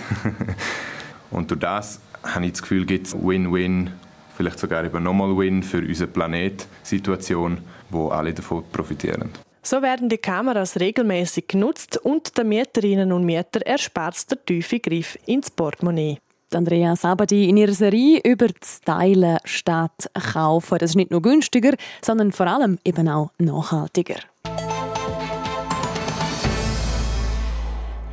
Und 1.31 1.51
durch 1.51 1.59
das 1.59 1.99
habe 2.23 2.45
ich 2.45 2.53
das 2.53 2.61
Gefühl, 2.61 2.85
gibt 2.85 3.07
es 3.07 3.13
Win-Win, 3.13 3.89
vielleicht 4.37 4.59
sogar 4.59 4.83
über 4.83 5.01
nochmal 5.01 5.37
Win 5.37 5.63
für 5.63 5.79
unsere 5.79 6.09
Planet-Situation, 6.09 7.57
wo 7.89 8.09
alle 8.09 8.33
davon 8.33 8.63
profitieren. 8.71 9.29
So 9.67 9.81
werden 9.81 10.09
die 10.09 10.19
Kameras 10.19 10.79
regelmäßig 10.79 11.47
genutzt 11.47 11.97
und 11.97 12.37
den 12.37 12.49
Mieterinnen 12.49 13.11
und 13.11 13.25
Mietern 13.25 13.63
erspart 13.63 14.29
der 14.29 14.45
tiefe 14.45 14.79
Griff 14.79 15.17
ins 15.25 15.49
Portemonnaie. 15.49 16.19
Andrea 16.53 16.95
Sabadi 16.95 17.49
in 17.49 17.57
ihrer 17.57 17.73
Serie 17.73 18.21
über 18.23 18.47
das 18.49 18.81
Teilen 18.81 19.39
statt 19.43 20.11
Kaufen. 20.13 20.77
Das 20.77 20.91
ist 20.91 20.95
nicht 20.95 21.09
nur 21.09 21.23
günstiger, 21.23 21.73
sondern 22.03 22.31
vor 22.31 22.45
allem 22.45 22.77
eben 22.85 23.09
auch 23.09 23.31
nachhaltiger. 23.39 24.19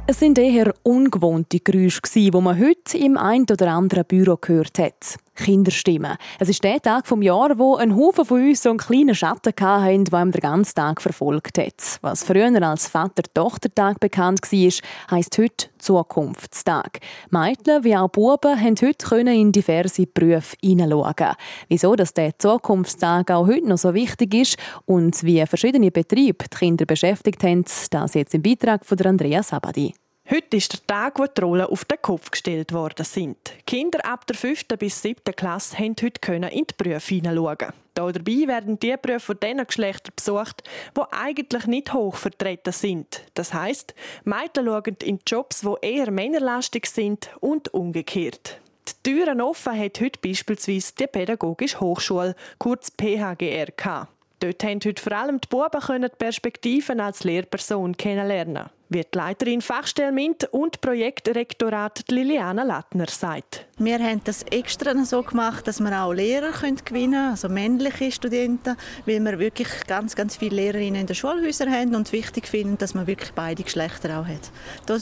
Es 0.06 0.20
sind 0.20 0.38
eher 0.38 0.74
ungewohnte 0.82 1.60
Geräusche, 1.60 2.00
die 2.14 2.30
man 2.30 2.58
heute 2.58 2.96
im 2.96 3.18
ein 3.18 3.42
oder 3.42 3.72
anderen 3.72 4.06
Büro 4.06 4.38
gehört 4.38 4.78
hat. 4.78 5.18
Kinderstimmen. 5.34 6.16
Es 6.38 6.48
ist 6.48 6.62
der 6.62 6.80
Tag 6.80 7.06
vom 7.06 7.22
Jahr, 7.22 7.58
wo 7.58 7.76
ein 7.76 7.96
Haufen 7.96 8.24
von 8.24 8.40
uns 8.40 8.62
so 8.62 8.70
einen 8.70 8.78
kleinen 8.78 9.14
Schatten 9.14 9.52
hatten, 9.60 10.04
der 10.04 10.20
ihm 10.20 10.30
den 10.30 10.40
ganzen 10.40 10.74
Tag 10.74 11.00
verfolgt 11.00 11.58
hat. 11.58 11.98
Was 12.02 12.22
früher 12.22 12.50
als 12.62 12.88
Vater-Tochter-Tag 12.88 14.00
bekannt 14.00 14.40
war, 14.42 14.72
heisst 15.10 15.38
heute 15.38 15.66
Zukunftstag. 15.78 17.00
Mädchen 17.30 17.84
wie 17.84 17.96
auch 17.96 18.08
Buben 18.08 18.60
haben 18.60 18.76
heute 18.80 19.30
in 19.30 19.52
diverse 19.52 20.06
Berufe 20.06 20.56
hineinschauen. 20.62 21.34
Wieso 21.68 21.96
dass 21.96 22.14
der 22.14 22.38
Zukunftstag 22.38 23.30
auch 23.30 23.46
heute 23.46 23.68
noch 23.68 23.78
so 23.78 23.94
wichtig 23.94 24.34
ist 24.34 24.56
und 24.86 25.22
wie 25.24 25.44
verschiedene 25.46 25.90
Betriebe 25.90 26.44
die 26.52 26.56
Kinder 26.56 26.86
beschäftigt 26.86 27.42
haben, 27.42 27.64
das 27.90 28.14
jetzt 28.14 28.34
im 28.34 28.42
Beitrag 28.42 28.84
von 28.84 28.98
Andrea 29.00 29.42
Sabadi. 29.42 29.94
Heute 30.30 30.56
ist 30.56 30.72
der 30.72 30.86
Tag, 30.86 31.18
wo 31.18 31.26
die 31.26 31.40
Rollen 31.40 31.66
auf 31.66 31.84
den 31.84 32.00
Kopf 32.00 32.30
gestellt 32.30 32.72
worden 32.72 33.04
sind. 33.04 33.36
Kinder 33.66 34.04
ab 34.06 34.24
der 34.28 34.36
5. 34.36 34.68
bis 34.78 35.02
7. 35.02 35.20
Klasse 35.34 35.76
konnten 35.76 36.06
heute 36.06 36.54
in 36.54 36.64
die 36.64 36.74
Berufe 36.76 37.14
hineinschauen. 37.14 37.72
Dabei 37.94 38.46
werden 38.46 38.78
die 38.78 38.94
Berufe 39.02 39.20
von 39.20 39.40
den 39.40 39.66
Geschlechtern 39.66 40.12
besucht, 40.14 40.62
die 40.96 41.02
eigentlich 41.10 41.66
nicht 41.66 41.92
hoch 41.92 42.14
vertreten 42.14 42.72
sind. 42.72 43.22
Das 43.34 43.52
heisst, 43.52 43.94
Mädchen 44.24 44.66
schauen 44.66 44.96
in 45.02 45.18
Jobs, 45.26 45.62
die 45.62 45.86
eher 45.86 46.12
männerlastig 46.12 46.86
sind 46.86 47.28
und 47.40 47.74
umgekehrt. 47.74 48.60
Die 48.88 49.10
Türen 49.10 49.40
offen 49.40 49.76
hat 49.76 50.00
heute 50.00 50.20
beispielsweise 50.20 50.92
die 51.00 51.08
Pädagogische 51.08 51.80
Hochschule, 51.80 52.36
kurz 52.58 52.92
PHGRK. 52.96 54.08
Dort 54.38 54.64
haben 54.64 54.80
heute 54.84 55.02
vor 55.02 55.12
allem 55.12 55.40
die 55.40 55.48
Buben 55.48 56.02
die 56.02 56.08
Perspektiven 56.16 57.00
als 57.00 57.24
Lehrperson 57.24 57.96
kennenlernen 57.96 58.70
wie 58.92 59.02
die 59.02 59.18
Leiterin 59.18 59.62
Fachstelle 59.62 60.12
MINT 60.12 60.44
und 60.52 60.80
Projektrektorat 60.80 62.04
Liliana 62.08 62.62
Lattner 62.62 63.06
sagt. 63.08 63.66
Wir 63.78 63.98
haben 63.98 64.20
das 64.24 64.42
extra 64.44 64.92
so 65.04 65.22
gemacht, 65.22 65.66
dass 65.66 65.80
wir 65.80 66.02
auch 66.02 66.12
Lehrer 66.12 66.52
gewinnen 66.52 66.84
können, 66.84 67.30
also 67.30 67.48
männliche 67.48 68.12
Studenten, 68.12 68.76
weil 69.06 69.20
wir 69.20 69.38
wirklich 69.38 69.68
ganz, 69.86 70.14
ganz 70.14 70.36
viele 70.36 70.56
Lehrerinnen 70.56 71.00
in 71.00 71.06
den 71.06 71.16
Schulhäusern 71.16 71.72
haben 71.72 71.94
und 71.94 72.12
wichtig 72.12 72.46
finden, 72.46 72.78
dass 72.78 72.94
man 72.94 73.06
wirklich 73.06 73.32
beide 73.32 73.62
Geschlechter 73.62 74.20
auch 74.20 74.26
hat. 74.26 74.50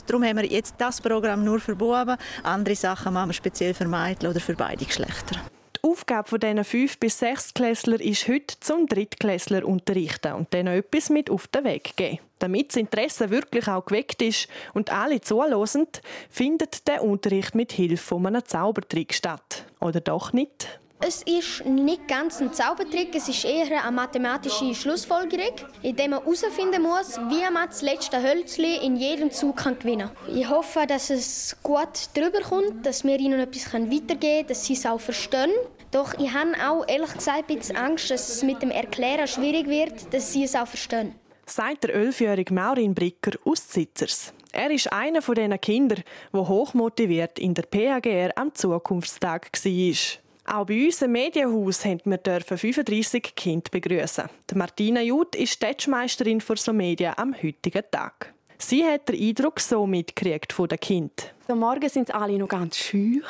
Darum 0.07 0.25
haben 0.25 0.37
wir 0.37 0.47
jetzt 0.47 0.75
das 0.79 1.01
Programm 1.01 1.45
nur 1.45 1.61
für 1.61 1.77
Buben, 1.77 2.17
andere 2.43 2.77
Sachen 2.77 3.13
machen 3.13 3.31
wir 3.31 3.35
speziell 3.35 3.75
für 3.75 3.87
Mädchen 3.87 4.31
oder 4.31 4.41
für 4.41 4.55
beide 4.55 4.85
Geschlechter. 4.85 5.41
Die 5.83 5.89
Aufgabe 5.89 6.39
dieser 6.39 6.61
5- 6.61 6.99
bis 7.01 7.23
6-Klässler 7.23 8.01
ist 8.01 8.29
heute 8.29 8.61
zum 8.61 8.87
Drittklässler 8.87 9.65
unterrichten 9.65 10.35
und 10.35 10.53
denen 10.53 10.77
etwas 10.77 11.09
mit 11.09 11.31
auf 11.31 11.47
den 11.49 11.65
Weg 11.65 11.97
geben. 11.97 12.19
Damit 12.39 12.69
das 12.69 12.77
Interesse 12.77 13.31
wirklich 13.31 13.67
auch 13.67 13.87
geweckt 13.87 14.21
ist 14.21 14.49
und 14.75 14.93
alle 14.93 15.23
zuhören, 15.23 15.87
findet 16.29 16.87
der 16.87 17.03
Unterricht 17.03 17.55
mit 17.55 17.73
Hilfe 17.73 17.97
von 17.97 18.27
einem 18.27 18.45
Zaubertrick 18.45 19.15
statt. 19.15 19.65
Oder 19.81 20.01
doch 20.01 20.35
nicht? 20.35 20.81
Es 21.03 21.23
ist 21.23 21.65
nicht 21.65 22.07
ganz 22.09 22.43
ein 22.43 22.53
Zaubertrick, 22.53 23.15
es 23.15 23.27
ist 23.27 23.47
eher 23.47 23.83
eine 23.83 23.91
mathematische 23.91 24.75
Schlussfolgerung, 24.75 25.55
indem 25.83 26.11
man 26.11 26.21
herausfinden 26.21 26.83
muss, 26.83 27.17
wie 27.17 27.51
man 27.51 27.69
das 27.69 27.81
letzte 27.81 28.23
Hölzchen 28.23 28.83
in 28.83 28.97
jedem 28.97 29.31
Zug 29.31 29.57
gewinnen 29.57 30.11
kann. 30.15 30.37
Ich 30.37 30.49
hoffe, 30.49 30.87
dass 30.87 31.09
es 31.09 31.57
gut 31.63 32.11
drüber 32.15 32.43
kommt, 32.43 32.85
dass 32.85 33.03
wir 33.03 33.19
ihnen 33.19 33.41
etwas 33.41 33.73
weitergeben 33.73 34.21
können, 34.21 34.47
dass 34.49 34.67
sie 34.67 34.75
es 34.75 34.85
auch 34.85 35.01
verstehen. 35.01 35.51
Doch 35.91 36.13
ich 36.19 36.33
habe 36.35 36.53
auch 36.63 36.87
ehrlich 36.87 37.15
gesagt 37.15 37.51
ein 37.51 37.57
bisschen 37.57 37.77
Angst, 37.77 38.11
dass 38.11 38.29
es 38.29 38.43
mit 38.43 38.61
dem 38.61 38.71
Erklären 38.71 39.27
schwierig 39.27 39.69
wird, 39.69 40.13
dass 40.13 40.35
sie 40.35 40.45
es 40.45 40.55
auch 40.55 40.69
verstehen. 40.69 41.15
Sagt 41.47 41.85
der 41.85 41.95
elfjährige 41.95 42.53
Maurin 42.53 42.95
Bricker 42.95 43.33
aus 43.45 43.67
Zitzers. 43.67 44.35
Er 44.53 44.71
ist 44.71 44.93
einer 44.93 45.23
von 45.23 45.35
diesen 45.35 45.61
Kindern, 45.61 46.03
der 46.33 46.47
hochmotiviert 46.47 47.39
in 47.39 47.55
der 47.55 47.63
PAGR 47.63 48.33
am 48.37 48.55
Zukunftstag 48.55 49.51
war. 49.53 50.21
Auch 50.53 50.67
bei 50.67 50.87
uns 50.87 51.01
im 51.01 51.13
Medienhaus 51.13 51.85
haben 51.85 52.01
wir 52.07 52.19
35 52.19 53.37
Kinder 53.37 53.71
begrüßen. 53.71 54.25
Martina 54.57 55.01
Jud 55.01 55.37
ist 55.37 55.53
Städtmeisterin 55.53 56.41
für 56.41 56.73
Medien 56.73 57.15
am 57.17 57.37
heutigen 57.41 57.85
Tag. 57.89 58.35
Sie 58.59 58.85
hat 58.85 59.09
den 59.09 59.29
Eindruck 59.29 59.61
so 59.61 59.87
mitgekriegt 59.87 60.53
von 60.53 60.67
den 60.67 60.81
Kindern. 60.81 61.29
Am 61.47 61.61
Morgen 61.61 61.83
waren 61.83 62.11
alle 62.11 62.37
noch 62.37 62.49
ganz 62.49 62.79
schüch. 62.79 63.23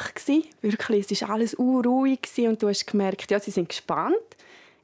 Wirklich, 0.63 1.11
es 1.11 1.21
war 1.21 1.31
alles 1.33 1.53
unruhig 1.53 2.21
und 2.39 2.63
du 2.63 2.69
hast 2.69 2.87
gemerkt, 2.87 3.31
ja, 3.31 3.39
sie 3.39 3.51
sind 3.51 3.69
gespannt. 3.69 4.17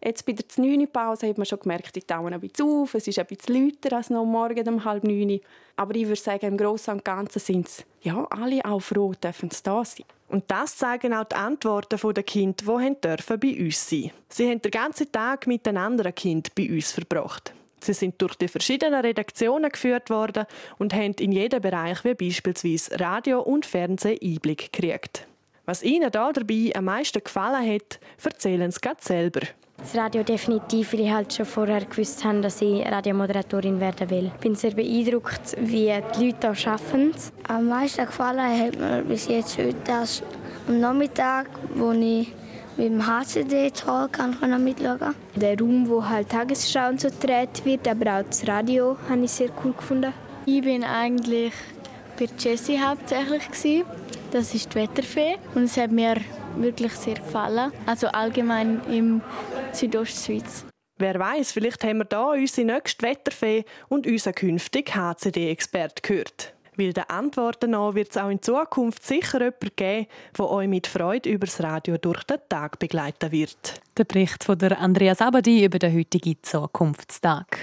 Jetzt 0.04 0.26
bei 0.26 0.32
der 0.32 0.44
9 0.56 0.88
Pause 0.88 1.28
hat 1.28 1.38
man 1.38 1.46
schon 1.46 1.60
gemerkt, 1.60 1.94
sie 1.94 2.02
tauen 2.02 2.34
ein 2.34 2.40
bisschen 2.40 2.68
auf, 2.68 2.94
es 2.94 3.08
ist 3.08 3.18
ein 3.18 3.24
bisschen 3.24 3.70
lauter 3.70 3.96
als 3.96 4.10
noch 4.10 4.26
morgen 4.26 4.68
um 4.68 4.84
halb 4.84 5.04
neun. 5.04 5.40
Aber 5.76 5.94
ich 5.94 6.06
würde 6.06 6.20
sagen, 6.20 6.44
im 6.48 6.58
Großen 6.58 6.92
und 6.92 7.02
Ganzen 7.02 7.38
sind 7.38 7.66
es 7.66 7.82
ja, 8.02 8.26
alle 8.28 8.62
auch 8.62 8.80
froh, 8.80 9.14
dürfen 9.14 9.50
sie 9.50 9.62
da 9.62 9.82
sein. 9.82 10.04
Und 10.28 10.44
das 10.48 10.76
zeigen 10.76 11.14
auch 11.14 11.24
die 11.24 11.36
Antworten 11.36 12.14
der 12.14 12.22
Kinder, 12.24 12.78
die 12.78 13.00
dürfen 13.00 13.40
bei 13.40 13.64
uns 13.64 13.88
sein 13.88 14.10
Sie 14.28 14.50
haben 14.50 14.60
den 14.60 14.70
ganzen 14.70 15.10
Tag 15.12 15.46
mit 15.46 15.66
den 15.66 15.76
anderen 15.76 16.14
Kindern 16.14 16.52
bei 16.56 16.68
uns 16.68 16.92
verbracht. 16.92 17.54
Sie 17.80 17.92
sind 17.92 18.20
durch 18.20 18.34
die 18.34 18.48
verschiedenen 18.48 19.00
Redaktionen 19.00 19.70
geführt 19.70 20.10
worden 20.10 20.46
und 20.78 20.92
haben 20.92 21.14
in 21.20 21.30
jedem 21.30 21.60
Bereich 21.60 22.02
wie 22.04 22.14
beispielsweise 22.14 22.98
Radio 22.98 23.40
und 23.40 23.64
Fernsehen 23.64 24.18
Einblick 24.20 24.72
gekriegt. 24.72 25.26
Was 25.66 25.82
ihnen 25.82 26.10
da 26.10 26.32
dabei 26.32 26.72
am 26.74 26.86
meisten 26.86 27.22
gefallen 27.22 27.74
hat, 27.74 28.00
erzählen 28.24 28.70
sie 28.70 28.80
gerade 28.80 29.02
selber. 29.02 29.40
Das 29.78 29.94
Radio 29.94 30.22
definitiv, 30.22 30.92
weil 30.92 31.00
ich 31.00 31.10
halt 31.10 31.32
schon 31.32 31.46
vorher 31.46 31.84
gewusst 31.84 32.24
habe, 32.24 32.40
dass 32.40 32.62
ich 32.62 32.84
Radiomoderatorin 32.84 33.78
werden 33.78 34.10
will. 34.10 34.30
Ich 34.34 34.40
bin 34.40 34.54
sehr 34.54 34.72
beeindruckt, 34.72 35.56
wie 35.60 35.92
die 36.18 36.26
Leute 36.26 36.52
hier 36.54 36.72
arbeiten. 36.72 37.14
Am 37.46 37.68
meisten 37.68 38.06
gefallen 38.06 38.60
hat 38.60 38.78
mir 38.78 39.02
bis 39.02 39.28
jetzt 39.28 39.58
heute 39.58 39.76
das 39.84 40.22
am 40.66 40.80
Nachmittag, 40.80 41.48
wo 41.74 41.92
ich 41.92 42.32
mit 42.76 42.88
dem 42.88 43.06
HCD-Talk 43.06 44.12
kann 44.12 44.64
mitschauen 44.64 45.14
Der 45.34 45.58
Raum, 45.58 45.88
wo 45.88 46.04
halt 46.04 46.30
Tagesschau 46.30 46.88
und 46.88 47.00
so 47.00 47.08
gedreht 47.08 47.64
wird, 47.64 47.86
aber 47.88 48.18
auch 48.18 48.24
das 48.24 48.46
Radio, 48.46 48.96
habe 49.08 49.24
ich 49.24 49.30
sehr 49.30 49.50
cool 49.64 49.72
gefunden. 49.72 50.12
Ich 50.46 50.62
bin 50.62 50.84
eigentlich 50.84 51.52
bei 52.18 52.28
Jessie 52.38 52.80
hauptsächlich. 52.80 53.46
Gewesen. 53.48 53.84
Das 54.30 54.54
ist 54.54 54.74
die 54.74 54.78
Wetterfee 54.78 55.36
und 55.54 55.64
es 55.64 55.76
hat 55.76 55.92
mir 55.92 56.16
wirklich 56.56 56.92
sehr 56.92 57.14
gefallen. 57.14 57.72
Also 57.86 58.08
allgemein 58.08 58.80
im 58.90 59.22
Südostschweiz. 59.72 60.64
Wer 60.98 61.18
weiß, 61.18 61.52
vielleicht 61.52 61.84
haben 61.84 61.98
wir 61.98 62.04
da 62.04 62.30
unsere 62.30 62.66
nächste 62.66 63.06
Wetterfee 63.06 63.64
und 63.88 64.06
unseren 64.06 64.34
künftigen 64.34 64.94
HCD-Expert 64.94 66.02
gehört. 66.02 66.54
Weil 66.76 66.92
den 66.92 67.04
Antworten 67.08 67.70
nach 67.70 67.94
wird 67.94 68.10
es 68.10 68.16
auch 68.16 68.28
in 68.28 68.42
Zukunft 68.42 69.02
sicher 69.02 69.40
jemanden 69.40 69.70
geben, 69.76 70.06
der 70.36 70.50
euch 70.50 70.68
mit 70.68 70.86
Freude 70.86 71.30
über 71.30 71.46
das 71.46 71.62
Radio 71.62 71.96
durch 71.96 72.22
den 72.24 72.38
Tag 72.48 72.78
begleiten 72.78 73.32
wird. 73.32 73.80
Der 73.96 74.04
Bericht 74.04 74.44
von 74.44 74.58
der 74.58 74.78
Andrea 74.78 75.14
Sabadi 75.14 75.64
über 75.64 75.78
den 75.78 75.96
heutigen 75.96 76.36
Zukunftstag. 76.42 77.58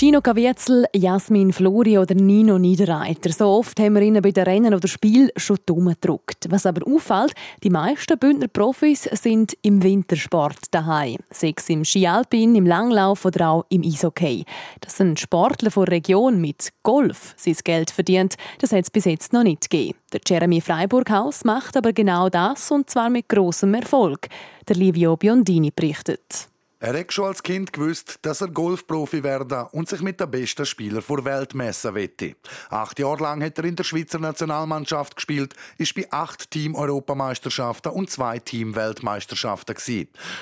Gino 0.00 0.22
Caviezel, 0.22 0.86
Jasmin 0.94 1.52
Flori 1.52 1.98
oder 1.98 2.14
Nino 2.14 2.56
Niederreiter. 2.56 3.30
So 3.32 3.48
oft 3.48 3.78
haben 3.78 3.96
wir 3.96 4.00
ihnen 4.00 4.22
bei 4.22 4.30
den 4.30 4.44
Rennen 4.44 4.72
oder 4.72 4.88
Spiel 4.88 5.30
schon 5.36 5.58
dumm 5.66 5.88
gedruckt. 5.88 6.46
Was 6.48 6.64
aber 6.64 6.90
auffällt, 6.90 7.34
die 7.62 7.68
meisten 7.68 8.18
Bündner 8.18 8.48
Profis 8.48 9.02
sind 9.02 9.58
im 9.60 9.82
Wintersport 9.82 10.56
daheim. 10.70 11.18
Sei 11.30 11.52
es 11.54 11.68
im 11.68 11.84
Skialpin, 11.84 12.54
im 12.54 12.64
Langlauf 12.64 13.26
oder 13.26 13.50
auch 13.50 13.66
im 13.68 13.82
Eishockey. 13.82 14.46
Das 14.80 14.96
sind 14.96 15.20
Sportler 15.20 15.70
von 15.70 15.84
der 15.84 15.96
Region 15.96 16.40
mit 16.40 16.70
Golf 16.82 17.34
sein 17.36 17.58
Geld 17.62 17.90
verdient. 17.90 18.36
Das 18.58 18.72
hat 18.72 18.84
es 18.84 18.90
bis 18.90 19.04
jetzt 19.04 19.34
noch 19.34 19.42
nicht 19.42 19.68
gegeben. 19.68 19.98
Der 20.14 20.20
Jeremy 20.26 20.62
Freiburghaus 20.62 21.44
macht 21.44 21.76
aber 21.76 21.92
genau 21.92 22.30
das 22.30 22.70
und 22.70 22.88
zwar 22.88 23.10
mit 23.10 23.28
großem 23.28 23.74
Erfolg. 23.74 24.28
Der 24.66 24.76
Livio 24.76 25.18
Biondini 25.18 25.70
berichtet. 25.70 26.49
Er 26.82 26.98
hat 26.98 27.12
schon 27.12 27.26
als 27.26 27.42
Kind 27.42 27.74
gewusst, 27.74 28.20
dass 28.22 28.40
er 28.40 28.48
Golfprofi 28.48 29.22
werden 29.22 29.66
und 29.72 29.86
sich 29.86 30.00
mit 30.00 30.18
den 30.18 30.30
besten 30.30 30.64
Spielern 30.64 31.02
vor 31.02 31.22
Welt 31.26 31.54
messen 31.54 31.94
wette. 31.94 32.36
Acht 32.70 32.98
Jahre 32.98 33.22
lang 33.22 33.44
hat 33.44 33.58
er 33.58 33.66
in 33.66 33.76
der 33.76 33.84
Schweizer 33.84 34.18
Nationalmannschaft 34.18 35.14
gespielt, 35.14 35.52
ist 35.76 35.94
bei 35.94 36.10
acht 36.10 36.50
Team-Europameisterschaften 36.50 37.92
und 37.92 38.08
zwei 38.08 38.38
Team-Weltmeisterschaften. 38.38 39.76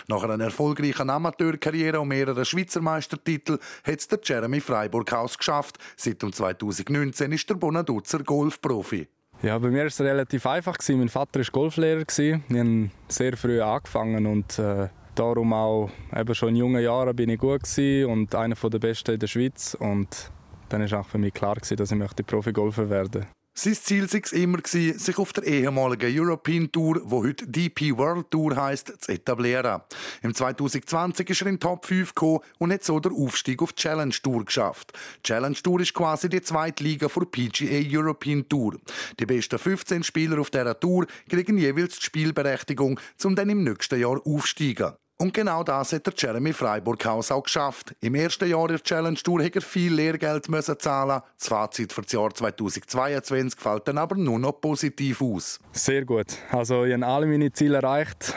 Nach 0.07 0.23
einer 0.23 0.45
erfolgreichen 0.45 1.11
Amateurkarriere 1.11 1.99
und 1.99 2.07
mehreren 2.07 2.45
Schweizer 2.45 2.83
Meistertitel 2.83 3.59
hat 3.83 3.99
es 3.99 4.07
der 4.07 4.21
Jeremy 4.23 4.61
Freiburghaus 4.61 5.37
geschafft. 5.37 5.79
Seit 5.97 6.21
2019 6.21 7.33
ist 7.33 7.51
der 7.51 7.57
Bonaduzzer 7.57 8.23
Golfprofi. 8.23 9.09
Ja, 9.43 9.59
bei 9.59 9.71
mir 9.71 9.81
war 9.81 9.87
es 9.87 10.01
relativ 10.01 10.47
einfach. 10.47 10.77
Mein 10.89 11.09
Vater 11.09 11.41
war 11.41 11.47
Golflehrer. 11.51 12.05
Ich 12.09 12.33
habe 12.33 12.91
sehr 13.09 13.37
früh 13.37 13.61
angefangen 13.61 14.27
und 14.27 14.57
äh, 14.61 14.89
darum 15.19 15.53
auch 15.53 15.91
eben 16.17 16.35
schon 16.35 16.51
in 16.51 16.57
jungen 16.57 16.83
Jahren 16.83 17.15
bin 17.17 17.31
ich 17.31 17.39
gut 17.39 17.63
und 17.79 18.35
einer 18.35 18.55
der 18.55 18.79
Besten 18.79 19.15
in 19.15 19.21
der 19.21 19.27
Schweiz 19.27 19.77
und 19.79 20.31
dann 20.69 20.91
war 20.91 21.01
auch 21.01 21.07
für 21.07 21.19
mich 21.19 21.35
klar 21.35 21.57
dass 21.57 21.71
ich 21.71 22.27
Profi-Golfer 22.27 22.91
werden 22.91 23.21
möchte. 23.21 23.39
Sein 23.61 23.75
Ziel 23.75 24.13
war 24.13 24.21
es 24.23 24.33
immer, 24.33 24.59
sich 24.65 25.19
auf 25.19 25.33
der 25.33 25.43
ehemaligen 25.43 26.17
European 26.17 26.71
Tour, 26.71 27.01
wo 27.03 27.25
heute 27.25 27.45
DP 27.45 27.97
World 27.97 28.31
Tour 28.31 28.55
heisst, 28.55 28.93
zu 29.01 29.11
etablieren. 29.11 29.81
Im 30.23 30.33
2020 30.33 31.29
ist 31.29 31.41
er 31.43 31.49
in 31.49 31.59
Top 31.59 31.85
5 31.85 32.15
gekommen 32.15 32.39
und 32.59 32.73
hat 32.73 32.85
so 32.85 33.01
den 33.01 33.11
Aufstieg 33.11 33.61
auf 33.61 33.73
die 33.73 33.83
Challenge 33.83 34.15
Tour 34.23 34.45
geschafft. 34.45 34.93
Die 35.17 35.23
Challenge 35.25 35.57
Tour 35.57 35.81
ist 35.81 35.93
quasi 35.93 36.29
die 36.29 36.41
zweite 36.41 36.85
Liga 36.85 37.09
für 37.09 37.27
PGA 37.27 37.83
European 37.85 38.49
Tour. 38.49 38.77
Die 39.19 39.27
besten 39.27 39.59
15 39.59 40.05
Spieler 40.05 40.39
auf 40.39 40.51
dieser 40.51 40.79
Tour 40.79 41.09
kriegen 41.29 41.59
jeweils 41.59 41.99
die 41.99 42.05
Spielberechtigung, 42.05 43.01
um 43.25 43.35
dann 43.35 43.51
im 43.51 43.65
nächsten 43.65 43.99
Jahr 43.99 44.25
aufzusteigen. 44.25 44.93
Und 45.21 45.35
genau 45.35 45.65
das 45.65 45.93
hat 45.93 46.07
der 46.07 46.15
Jeremy 46.17 46.53
Freiburghaus 46.53 47.33
auch 47.33 47.43
geschafft. 47.43 47.93
Im 48.01 48.15
ersten 48.15 48.49
Jahr 48.49 48.69
der 48.69 48.81
Challenge 48.81 49.17
Tour 49.17 49.43
hat 49.43 49.57
er 49.57 49.63
viel 49.63 49.93
Lehrgeld 49.93 50.49
müssen 50.49 50.79
zahlen. 50.79 51.23
Das 51.37 51.49
Fazit 51.49 51.93
für 51.93 52.03
das 52.03 52.13
Jahr 52.13 52.33
2022 52.33 53.61
fällt 53.61 53.89
dann 53.89 53.99
aber 53.99 54.15
nur 54.15 54.39
noch 54.39 54.61
positiv 54.61 55.21
aus. 55.21 55.59
Sehr 55.73 56.05
gut. 56.05 56.37
Also 56.53 56.85
ich 56.85 56.95
habe 56.95 57.05
alle 57.05 57.27
meine 57.27 57.51
Ziele 57.51 57.79
erreicht. 57.79 58.33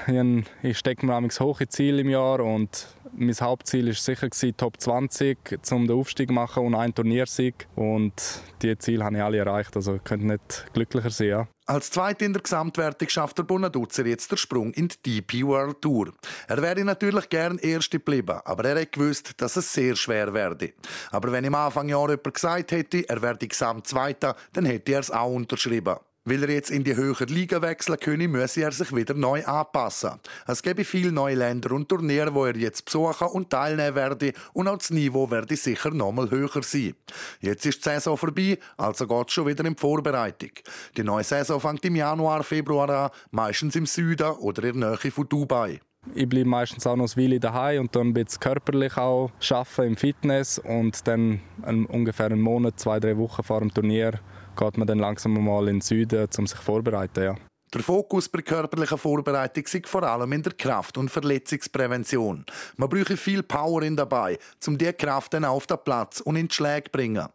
Ich 0.64 0.80
stecke 0.80 1.06
mir 1.06 1.22
hohe 1.22 1.68
Ziele 1.70 2.02
im 2.02 2.10
Jahr 2.10 2.40
und 2.40 2.88
mein 3.14 3.36
Hauptziel 3.36 3.88
war 3.88 3.94
sicher 3.94 4.30
Top 4.58 4.80
20, 4.80 5.38
um 5.72 5.88
den 5.88 5.98
Aufstieg 5.98 6.30
zu 6.30 6.34
machen 6.34 6.66
und 6.66 6.76
einen 6.76 6.94
Turniersieg. 6.94 7.68
Und 7.76 8.14
diese 8.62 8.78
Ziele 8.78 9.04
habe 9.04 9.18
ich 9.18 9.24
alle 9.24 9.38
erreicht. 9.38 9.76
Also 9.76 9.96
ich 9.96 10.04
könnte 10.04 10.28
nicht 10.28 10.66
glücklicher 10.74 11.10
sein. 11.10 11.28
Ja. 11.28 11.48
Als 11.66 11.90
Zweiter 11.90 12.26
in 12.26 12.34
der 12.34 12.42
Gesamtwertung 12.42 13.08
schafft 13.08 13.38
der 13.38 13.44
Bonaduzzer 13.44 14.06
jetzt 14.06 14.32
den 14.32 14.38
Sprung 14.38 14.74
in 14.74 14.90
die 15.06 15.22
DP 15.22 15.46
World 15.46 15.82
Tour. 15.82 16.12
Er 16.48 16.62
wäre 16.62 16.84
natürlich 16.84 17.30
gern 17.30 17.58
Erste 17.60 18.00
geblieben, 18.00 18.40
aber 18.44 18.66
er 18.66 18.82
hat 18.82 18.92
gewusst, 18.92 19.34
dass 19.38 19.56
es 19.56 19.72
sehr 19.72 19.96
schwer 19.96 20.34
werde. 20.34 20.74
Aber 21.12 21.32
wenn 21.32 21.46
im 21.46 21.56
Anfang 21.56 21.88
Jahr 21.88 22.10
jemand 22.10 22.34
gesagt 22.34 22.72
hätte, 22.72 23.08
er 23.08 23.22
werde 23.22 23.48
Gesamtzweiter, 23.48 24.36
dann 24.54 24.66
hätte 24.66 24.92
er 24.92 25.00
es 25.00 25.12
auch 25.12 25.32
unterschrieben. 25.32 25.96
Weil 26.24 26.44
er 26.44 26.52
jetzt 26.52 26.70
in 26.70 26.84
die 26.84 26.96
höhere 26.96 27.26
Liga 27.26 27.64
wechseln 27.64 28.00
könne, 28.00 28.28
müsse 28.28 28.62
er 28.62 28.72
sich 28.72 28.96
wieder 28.96 29.16
neu 29.16 29.44
anpassen. 29.44 30.20
Es 30.46 30.62
gäbe 30.62 30.86
viele 30.86 31.12
neue 31.12 31.34
Länder 31.34 31.72
und 31.72 31.90
Turniere, 31.90 32.36
wo 32.36 32.46
er 32.46 32.56
jetzt 32.56 32.86
besuchen 32.86 33.28
und 33.30 33.50
teilnehmen 33.50 33.96
werde 33.96 34.34
und 34.54 34.68
auch 34.68 34.78
das 34.78 34.92
Niveau 34.92 35.32
werde 35.32 35.56
sicher 35.56 35.90
nochmal 35.90 36.30
höher 36.30 36.62
sein. 36.62 36.94
Jetzt 37.40 37.66
ist 37.66 37.80
die 37.80 37.90
Saison 37.90 38.18
vorbei, 38.18 38.60
also 38.78 39.08
geht 39.08 39.32
schon 39.32 39.48
wieder 39.48 39.66
in 39.66 39.74
die 39.74 39.80
Vorbereitung. 39.80 40.52
Die 40.96 41.04
neue 41.04 41.24
Saison 41.24 41.60
fängt 41.60 41.84
im 41.86 41.96
Januar, 41.96 42.44
Februar 42.44 42.90
an, 42.90 43.10
meistens 43.32 43.76
im 43.76 43.88
Süden 43.88 44.30
oder 44.34 44.64
in 44.64 44.80
der 44.80 44.92
Nähe 44.92 45.12
von 45.12 45.28
Dubai. 45.28 45.80
Ich 46.14 46.30
bleibe 46.30 46.50
meistens 46.50 46.86
auch 46.86 46.96
noch 46.96 47.16
ein 47.16 47.24
Weile 47.24 47.40
daheim 47.40 47.82
und 47.82 47.96
dann 47.96 48.08
ein 48.08 48.14
bisschen 48.14 48.40
körperlich 48.40 48.96
auch 48.98 49.32
arbeiten 49.50 49.84
im 49.84 49.98
Fitness 49.98 50.60
und 50.60 51.08
dann 51.08 51.42
ungefähr 51.90 52.28
einen 52.28 52.42
Monat, 52.42 52.80
zwei, 52.80 53.00
drei 53.00 53.18
Wochen 53.18 53.44
vor 53.44 53.60
dem 53.60 53.74
Turnier 53.74 54.20
geht 54.58 54.78
man 54.78 54.88
dann 54.88 55.00
langsam 55.00 55.34
mal 55.34 55.68
in 55.68 55.76
den 55.76 55.82
Süden, 55.82 56.28
um 56.38 56.48
sich 56.48 56.60
vorzubereiten. 56.60 57.24
Ja. 57.24 57.36
Der 57.74 57.84
Fokus 57.84 58.28
bei 58.28 58.42
körperlicher 58.42 58.98
Vorbereitung 58.98 59.64
liegt 59.72 59.88
vor 59.88 60.04
allem 60.04 60.34
in 60.34 60.44
der 60.44 60.52
Kraft- 60.52 60.98
und 60.98 61.10
Verletzungsprävention. 61.10 62.46
Man 62.76 62.90
braucht 62.90 63.18
viel 63.18 63.44
Power 63.44 63.82
in 63.84 63.96
dabei, 63.96 64.38
um 64.68 64.78
diese 64.78 64.92
Kraft 64.92 65.34
dann 65.34 65.46
auf 65.46 65.68
den 65.68 65.78
Platz 65.82 66.20
und 66.20 66.36
in 66.36 66.50
die 66.50 66.54
Schläge 66.54 66.84
zu 66.84 66.92
bringen. 66.92 67.28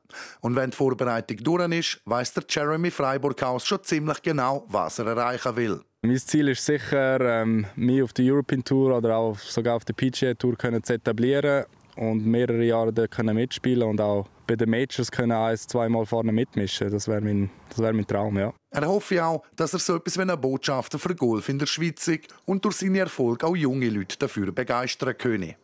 Und 0.42 0.54
wenn 0.54 0.70
die 0.70 0.76
Vorbereitung 0.76 1.38
durch 1.38 1.72
ist, 1.72 2.00
weiß 2.04 2.34
der 2.34 2.44
Jeremy 2.50 2.90
Freiburghaus 2.90 3.66
schon 3.66 3.82
ziemlich 3.82 4.20
genau, 4.20 4.66
was 4.68 4.98
er 4.98 5.06
erreichen 5.06 5.56
will. 5.56 5.80
Mein 6.02 6.18
Ziel 6.18 6.48
ist 6.48 6.66
sicher, 6.66 7.18
ähm, 7.20 7.64
mich 7.74 8.02
auf 8.02 8.12
der 8.12 8.26
European 8.26 8.62
Tour 8.62 8.98
oder 8.98 9.16
auch 9.16 9.38
sogar 9.38 9.76
auf 9.76 9.86
der 9.86 9.94
PGA 9.94 10.34
Tour 10.34 10.54
zu 10.58 10.92
etablieren 10.92 11.64
und 11.96 12.26
mehrere 12.26 12.62
Jahre 12.62 12.92
dort 12.92 13.16
mitspielen 13.24 13.88
und 13.88 14.02
auch 14.02 14.28
bei 14.46 14.56
den 14.56 14.70
Majors 14.70 15.10
können 15.10 15.32
ein, 15.32 15.56
zweimal 15.56 16.06
vorne 16.06 16.32
mitmischen. 16.32 16.90
Das 16.90 17.08
wäre 17.08 17.20
mein, 17.20 17.50
wär 17.76 17.92
mein 17.92 18.06
Traum, 18.06 18.38
ja. 18.38 18.52
Er 18.70 18.86
hoffe 18.86 19.24
auch, 19.24 19.42
dass 19.56 19.72
er 19.72 19.78
so 19.78 19.96
etwas 19.96 20.18
wie 20.18 20.22
ein 20.22 20.40
Botschafter 20.40 20.98
für 20.98 21.14
Golf 21.14 21.48
in 21.48 21.58
der 21.58 21.66
Schweiz 21.66 22.06
ist 22.08 22.28
und 22.44 22.64
durch 22.64 22.76
seinen 22.76 22.96
Erfolg 22.96 23.44
auch 23.44 23.56
junge 23.56 23.88
Leute 23.88 24.18
dafür 24.18 24.52
begeistern 24.52 25.16
können. 25.16 25.54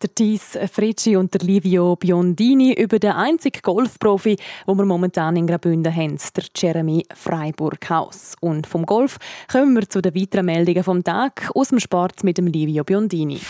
Der 0.00 0.14
Thies 0.14 0.56
Fritschi 0.72 1.16
und 1.16 1.34
der 1.34 1.40
Livio 1.40 1.96
Biondini 1.96 2.72
über 2.72 3.00
den 3.00 3.10
einzigen 3.12 3.60
Golfprofi, 3.62 4.36
den 4.66 4.76
wir 4.76 4.84
momentan 4.84 5.34
in 5.34 5.48
Graubünden 5.48 5.92
haben, 5.92 6.16
der 6.36 6.44
Jeremy 6.56 7.04
Freiburghaus. 7.12 8.36
Und 8.40 8.68
vom 8.68 8.86
Golf 8.86 9.18
kommen 9.50 9.74
wir 9.74 9.88
zu 9.88 10.00
den 10.00 10.14
weiteren 10.14 10.46
Meldungen 10.46 10.84
vom 10.84 11.02
Tag 11.02 11.50
aus 11.52 11.70
dem 11.70 11.80
Sport 11.80 12.22
mit 12.22 12.38
dem 12.38 12.46
Livio 12.46 12.84
Biondini. 12.84 13.40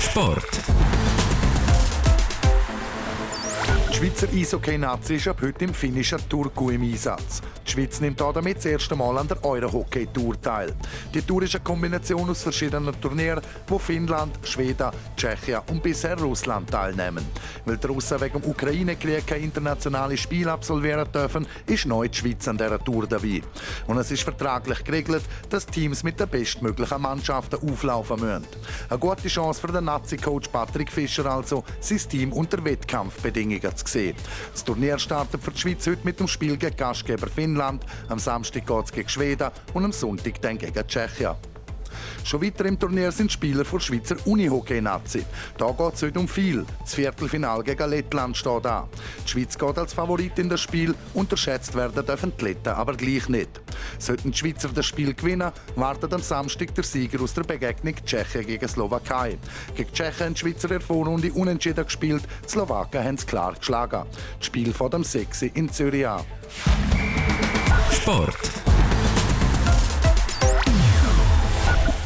Sport. 0.00 0.60
Die 3.94 4.00
Schweizer 4.00 4.26
Eishockey-Nazi 4.34 5.14
ist 5.14 5.28
ab 5.28 5.38
heute 5.40 5.66
im 5.66 5.72
finnischen 5.72 6.18
Turku 6.28 6.70
im 6.70 6.82
Einsatz. 6.82 7.40
Die 7.64 7.70
Schweiz 7.70 8.00
nimmt 8.00 8.20
damit 8.20 8.56
das 8.56 8.64
erste 8.66 8.96
Mal 8.96 9.16
an 9.16 9.28
der 9.28 9.42
Euro-Hockey-Tour 9.44 10.42
teil. 10.42 10.74
Die 11.14 11.22
Tour 11.22 11.44
ist 11.44 11.54
eine 11.54 11.62
Kombination 11.62 12.28
aus 12.28 12.42
verschiedenen 12.42 13.00
Turnieren, 13.00 13.40
wo 13.68 13.78
Finnland, 13.78 14.36
Schweden, 14.42 14.90
Tschechien 15.16 15.60
und 15.70 15.80
bisher 15.80 16.18
Russland 16.18 16.70
teilnehmen. 16.70 17.24
Weil 17.64 17.76
die 17.76 17.86
Russen 17.86 18.20
wegen 18.20 18.40
dem 18.40 18.50
Ukraine-Krieg 18.50 19.28
keine 19.28 19.44
internationale 19.44 20.16
Spiele 20.16 20.50
absolvieren 20.50 21.10
dürfen, 21.12 21.46
ist 21.66 21.86
neu 21.86 22.08
die 22.08 22.18
Schweiz 22.18 22.48
an 22.48 22.58
dieser 22.58 22.82
Tour 22.82 23.06
dabei. 23.06 23.42
Und 23.86 23.98
es 23.98 24.10
ist 24.10 24.24
vertraglich 24.24 24.82
geregelt, 24.82 25.22
dass 25.50 25.66
Teams 25.66 26.02
mit 26.02 26.18
den 26.18 26.28
bestmöglichen 26.28 27.00
Mannschaften 27.00 27.70
auflaufen 27.70 28.18
müssen. 28.20 28.44
Eine 28.90 28.98
gute 28.98 29.28
Chance 29.28 29.60
für 29.60 29.72
den 29.72 29.84
Nazi-Coach 29.84 30.48
Patrick 30.48 30.90
Fischer 30.90 31.26
also, 31.26 31.62
sein 31.78 31.98
Team 31.98 32.32
unter 32.32 32.62
Wettkampfbedingungen 32.64 33.76
zu 33.76 33.83
sehen. 33.88 34.16
Das 34.52 34.64
Turnier 34.64 34.98
startet 34.98 35.42
für 35.42 35.50
die 35.50 35.60
Schweiz 35.60 35.86
heute 35.86 36.04
mit 36.04 36.20
dem 36.20 36.28
Spiel 36.28 36.56
gegen 36.56 36.76
Gastgeber 36.76 37.28
Finnland. 37.28 37.84
Am 38.08 38.18
Samstag 38.18 38.66
geht 38.66 38.84
es 38.84 38.92
gegen 38.92 39.08
Schweden 39.08 39.50
und 39.72 39.84
am 39.84 39.92
Sonntag 39.92 40.40
dann 40.40 40.58
gegen 40.58 40.86
Tschechien. 40.86 41.34
Schon 42.24 42.42
weiter 42.42 42.64
im 42.64 42.78
Turnier 42.78 43.12
sind 43.12 43.32
Spieler 43.32 43.64
der 43.64 43.80
Schweizer 43.80 44.16
Unihockey-Nazi. 44.24 45.24
Da 45.58 45.70
geht 45.70 45.94
es 45.94 46.02
heute 46.02 46.18
um 46.18 46.28
viel. 46.28 46.64
Das 46.80 46.94
Viertelfinal 46.94 47.62
gegen 47.62 47.90
Lettland 47.90 48.36
steht 48.36 48.66
an. 48.66 48.84
Die 49.24 49.30
Schweiz 49.30 49.58
geht 49.58 49.78
als 49.78 49.92
Favorit 49.92 50.38
in 50.38 50.48
das 50.48 50.60
Spiel, 50.60 50.94
unterschätzt 51.14 51.74
werden 51.74 52.04
dürfen 52.04 52.32
die 52.38 52.44
Letten 52.44 52.70
aber 52.70 52.94
gleich 52.94 53.28
nicht. 53.28 53.60
Sollten 53.98 54.30
die 54.30 54.38
Schweizer 54.38 54.68
das 54.68 54.86
Spiel 54.86 55.14
gewinnen, 55.14 55.52
wartet 55.76 56.12
am 56.12 56.22
Samstag 56.22 56.74
der 56.74 56.84
Sieger 56.84 57.22
aus 57.22 57.34
der 57.34 57.44
Begegnung 57.44 57.94
Tschechien 58.04 58.46
gegen 58.46 58.68
Slowakei. 58.68 59.38
Gegen 59.74 59.92
Tschechien 59.92 60.26
haben 60.26 60.34
die 60.34 60.40
Schweizer 60.40 60.70
in 60.70 60.78
der 60.78 60.80
Vorrunde 60.80 61.32
unentschieden 61.32 61.84
gespielt, 61.84 62.22
die 62.44 62.48
Slowaken 62.48 63.04
haben 63.04 63.14
es 63.14 63.26
klar 63.26 63.54
geschlagen. 63.54 64.04
Das 64.38 64.46
Spiel 64.46 64.72
vor 64.72 64.90
dem 64.90 65.04
6 65.04 65.42
in 65.42 65.70
Zürich 65.70 66.06
an. 66.06 66.22
Sport. 67.90 68.73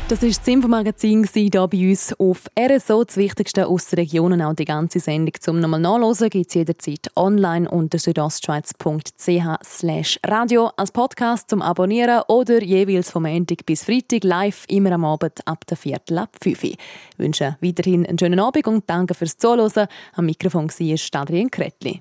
Das 0.09 0.23
war 0.23 0.29
das 0.31 0.49
Infomagazin 0.49 1.29
hier 1.31 1.51
bei 1.51 1.91
uns 1.91 2.19
auf 2.19 2.47
RSO. 2.59 3.05
Das 3.05 3.19
Wichtigste 3.19 3.67
aus 3.67 3.89
der 3.89 3.99
Region. 3.99 4.41
Auch 4.41 4.55
die 4.55 4.65
ganze 4.65 5.01
Sendung 5.01 5.35
zum 5.39 5.61
nochmal 5.61 5.81
nachlesen 5.81 6.31
gibt 6.31 6.49
es 6.49 6.55
jederzeit 6.55 7.11
online 7.15 7.71
unter 7.71 7.99
südostschweiz.ch 7.99 10.19
radio 10.27 10.71
als 10.79 10.93
Podcast 10.93 11.51
zum 11.51 11.61
Abonnieren 11.61 12.23
oder 12.29 12.63
jeweils 12.63 13.11
vom 13.11 13.25
Montag 13.25 13.67
bis 13.67 13.85
Freitag 13.85 14.25
live 14.25 14.65
immer 14.69 14.93
am 14.93 15.05
Abend 15.05 15.47
ab 15.47 15.67
der 15.67 15.77
Viertel 15.77 16.17
ab 16.17 16.35
5 16.43 16.65
Ich 16.65 16.79
wünsche 17.19 17.59
weiterhin 17.61 18.07
einen 18.07 18.19
schönen 18.19 18.41
Abend 18.41 18.67
und 18.67 18.89
danke 18.89 19.13
fürs 19.13 19.37
Zuhören. 19.37 19.89
Am 20.15 20.25
Mikrofon 20.25 20.71
war 20.71 21.21
Adrian 21.21 21.51
Kretli. 21.51 22.01